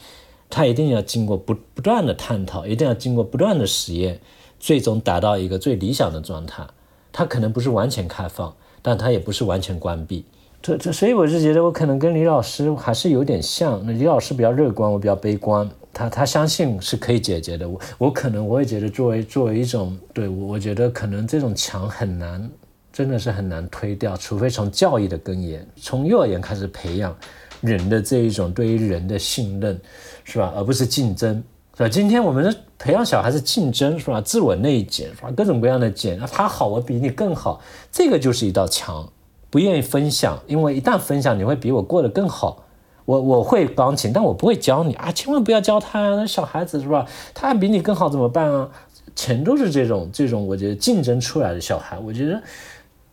[0.55, 4.21] 它一定要经过不不断的探讨，一定要经过不断的实验。
[4.61, 6.65] 最终达到一个最理想的状态，
[7.13, 10.25] 它可能不是完全开放，但它也不是完全关闭。
[10.63, 13.85] 这这，所以我是觉得我可能跟李老师还是有点像。
[13.85, 15.69] 那李老师比较乐观，我比较悲观。
[15.93, 17.69] 他他相信是可以解决的。
[17.69, 22.49] 我我可能我也觉得作为作为一种对我，我觉得可能这种墙很难，
[22.93, 27.15] 真的是很难推掉，除非从教育的根源，从幼儿园开始培养
[27.61, 29.79] 人的这一种对于人的信任，
[30.25, 30.53] 是吧？
[30.57, 31.43] 而不是竞争。
[31.77, 31.89] 是吧？
[31.89, 34.21] 今天我们的培养小孩子竞争，是吧？
[34.21, 35.31] 自我内卷，是吧？
[35.37, 37.61] 各种各样的卷，他好，我比你更好，
[37.91, 39.09] 这个就是一道墙。
[39.51, 42.65] 不愿意分享，因为一旦分享，你会比我过得更好。
[43.05, 45.13] 我我会钢琴，但我不会教你啊！
[45.13, 46.17] 千万不要教他啊！
[46.17, 47.07] 那小孩子是吧？
[47.35, 48.71] 他比你更好怎么办啊？
[49.15, 52.43] 全都是这种这种，我觉得竞争出来的小孩，我觉得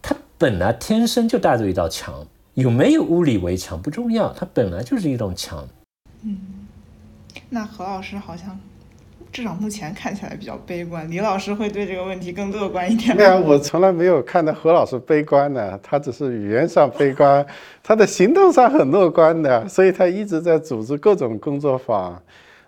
[0.02, 5.68] 他本来天生就带着一道墙，有没有物理围墙不重要，他本来就是一种墙。
[6.24, 6.38] 嗯。
[7.54, 8.58] 那何老师好像
[9.30, 13.16] 至少目前看起来比较悲观，李老师会对这个问题更乐观一点。
[13.16, 17.46] 对啊，我从来没有看到何老师悲观的，他只是语言上悲观，
[17.84, 22.18] 他的行动上很乐观的，所以他一直在组织各种工作坊，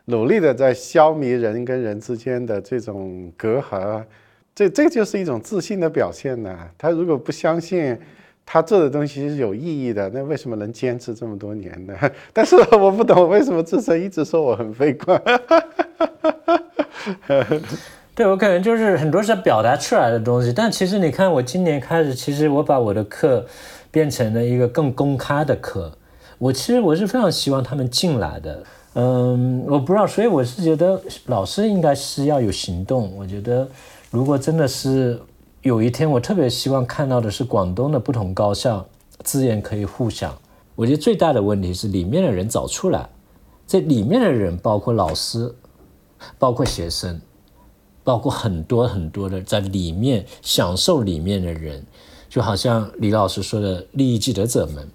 [0.03, 4.03] 努力的在消弭人跟人之间的这种隔阂，
[4.53, 6.57] 这这就是一种自信的表现呢。
[6.77, 7.97] 他如果不相信。
[8.46, 11.94] 他做的东西是有意义的，那为什么能坚持这么多年呢？
[12.32, 15.20] 但是我不懂为什么志成一直说我很悲观。
[18.14, 23.44] 对我可能就是很多是表达出来的东西，但其实你看，我今年开始，其实我把我的课
[23.89, 25.91] 变成了一个更公开的课。
[26.38, 28.64] 我其实我是非常希望他们进来的。
[28.96, 33.12] 嗯，我不知道，所以我是觉得老师应该是要有行动。
[33.18, 33.68] 我觉得
[34.12, 35.20] 如果真的是。
[35.64, 38.86] 有一天，我特别希望看到的是广东的不同高校
[39.24, 40.38] 资源可以互享。
[40.76, 43.07] 我觉得最大的问题是里面的人找出来，
[43.66, 45.55] 这里面的人包括老师，
[46.38, 47.22] 包括学生，
[48.03, 51.86] 包括很多很多的在里面享受里面的人，
[52.28, 54.86] 就好像李老师说的利益既得者们，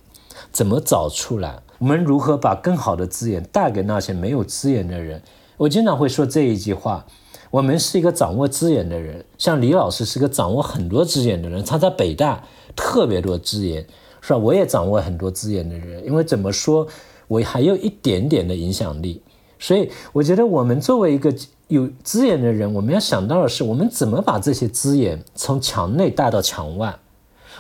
[0.53, 1.63] 怎么找出来？
[1.79, 5.23] 我们如何把更好的资源带给那些没有资源的人？
[5.57, 7.07] 我经常会说这一句话。
[7.51, 12.45] 我们是一个掌握资源的人，像李老师是个掌握很多资源的人，他在北大
[12.77, 13.87] 特别多资源，
[14.21, 14.39] 是吧？
[14.39, 16.87] 我也掌握很多资源的人，因为怎么说，
[17.27, 19.23] 我还有一点点的影响力，
[19.59, 21.35] 所以我觉得我们作为一个
[21.69, 26.99] 有资源的人，我们要想到的是，我们怎么把这些资源从墙内带到墙外？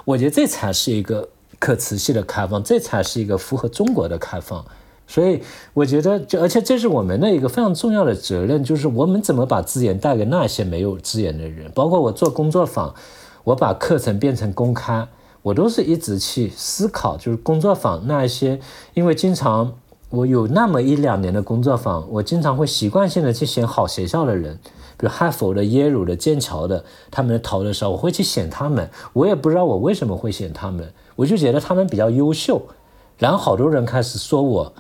[0.04, 1.28] 我觉得这才是一个
[1.58, 4.64] 可持续的开放，这才是一个符合中国的开放。
[5.10, 5.42] 所以
[5.72, 11.72] 我觉得，就而且这是我们的一个非常重要的责任，就是我们怎么把资源带给那些没有资源的人。
[11.74, 12.94] 包括我做工作坊，
[13.42, 15.08] 我把课程变成公开，
[15.40, 18.60] 我都是一直去思考，就是工作坊那些，
[18.92, 19.72] 因为经常
[20.10, 24.58] 我有那么一两年的工作坊，我经常会习惯性的去选好学校的人，
[24.98, 28.90] 比如哈佛的、耶鲁的、剑桥的，他们投的时候，我会去选他们。
[29.14, 32.60] 我也不知道我为什么会选他们，我就觉得他们比较优秀。
[33.16, 34.74] 然后好多人开始说我。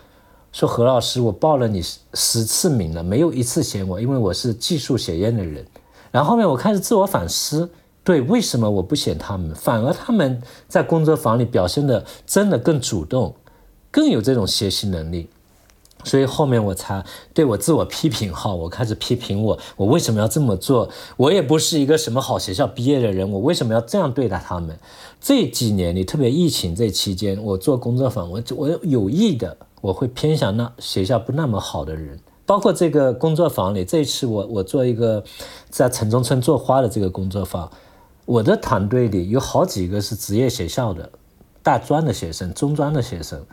[0.52, 1.82] 说何老师，我报了你
[2.14, 5.64] 十次名了，没有一次选我，因为我是技术学院的人。
[6.10, 7.70] 然后后面我开始自我反思，
[8.02, 13.34] 对，为什么我不选他们，反而他们在工作坊里表现的真的更主动，
[13.90, 15.28] 更有这种学习能力。
[16.04, 20.88] 所以后面我才对我自我批评，哈，我开始批评我，我为什么要这么做？
[21.18, 24.78] 我也不是一个什么好学校毕业的人，我为什么要这样对待他们？
[25.20, 29.54] 这几年里，特别疫情这期间，我做工作坊，我我有意的。
[29.80, 35.22] 我会偏向那学校不那么好的人，包括这个工作坊里，这一次我我做一个
[35.70, 37.70] 在城中村做花的这个工作坊，
[38.24, 41.10] 我的团队里有好几个是职业学校的
[41.62, 43.44] 大专的学生、中专的学生，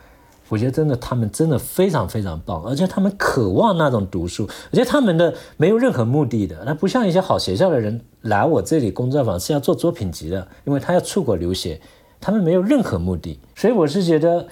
[0.48, 11.80] 我觉得真的他们真的非常非常棒，而且他们渴望那种读书，而且他们的没有任何目的的，那不像一些好学校的人来我这里工作坊是要做作品集的，因为他要出国留学，
[12.20, 14.46] 他们没有任何目的，所以我是觉得，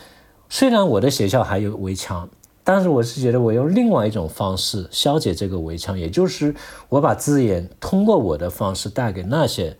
[0.56, 2.28] 虽然我的学校还有围墙。
[2.62, 6.54] 但是我是觉得，我用另外一种方式消解这个围墙，也就是
[6.88, 9.76] 我把资源通过我的方式带给那些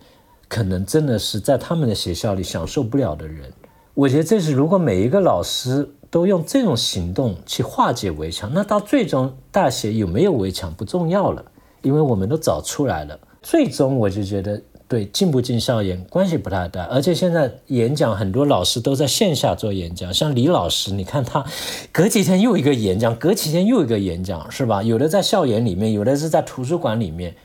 [0.49, 3.53] 可能真的是在他们的学校里享受不了的人。
[3.93, 11.43] 我觉得这是如果每一个老师都用这种行动去化解围墙，那到最终大学有没有围墙不重要了，
[11.83, 13.17] 因为我们都找出来了。
[13.41, 14.61] 最终我就觉得。
[14.87, 21.43] 对进不进校园关系不太大，而且现在演讲很多老师都在线下做演讲，像李老师，你看他
[21.91, 24.83] 隔几天又一个演讲，隔几天又一个演讲，是吧？
[24.83, 27.35] 有的在校园里面，有的是在图书馆里面，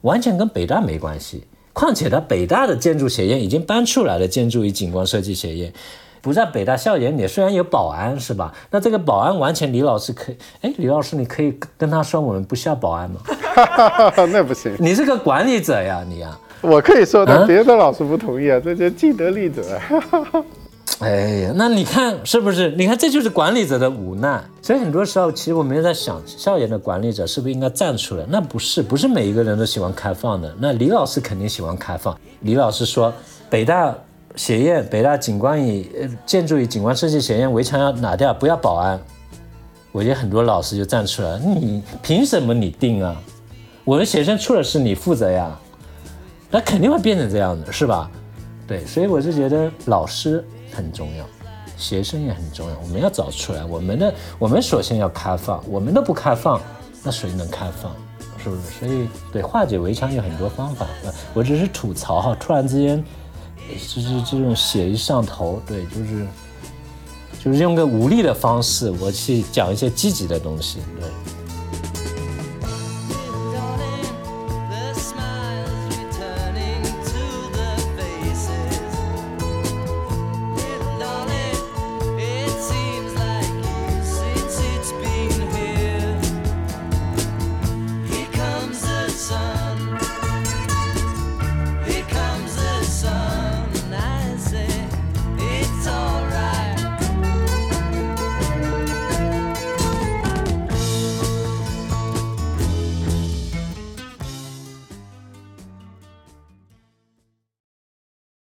[0.00, 1.44] 完全跟北大没关系。
[1.72, 5.72] 况且他北大的建筑学院已经搬出来了，建筑与景观设计学院
[6.20, 8.52] 不在北大校园里，虽然有保安，是吧？
[8.70, 13.20] 那这个保安完全李老师可以，哎，李老师你可以跟他说我们不需要保安吗？
[14.30, 16.38] 那不行，你是个管理者呀，你呀。
[16.62, 19.62] 我可以说，但别的老师不同意啊，这就既得利者。
[21.00, 21.10] 哎
[21.40, 22.70] 呀，那你看是不是？
[22.76, 24.40] 你看这就是管理者的无奈。
[24.62, 28.24] 所以很多时候，其实我们也在想，校园的管理者是不是应该站出来？
[28.28, 30.54] 那不是，不是每一个人都喜欢开放的。
[30.60, 32.16] 那李老师肯定喜欢开放。
[32.42, 33.12] 李老师说，
[33.50, 33.92] 北大
[34.36, 39.00] 学院、北大景观与建筑与景观设计学院围墙要拿掉，不要保安。
[39.90, 43.20] 我觉得很多老师就站出来，你凭什么你定啊？
[43.82, 45.58] 我的学生出了事，你负责呀。
[46.52, 48.10] 那肯定会变成这样的，是吧？
[48.68, 51.26] 对，所以我是觉得老师很重要，
[51.78, 52.78] 学生也很重要。
[52.80, 56.60] 我们要找出来，我们的我们首先要开放，我们都不开放，
[57.02, 57.90] 那谁能开放？
[58.42, 58.62] 是不是？
[58.78, 60.86] 所以对化解围墙有很多方法。
[61.32, 63.02] 我只是吐槽哈，突然之间
[63.66, 66.26] 就是这种血一上头，对，就是
[67.42, 71.08] 就是用个无力的方式，我去讲一些积极的东西，对。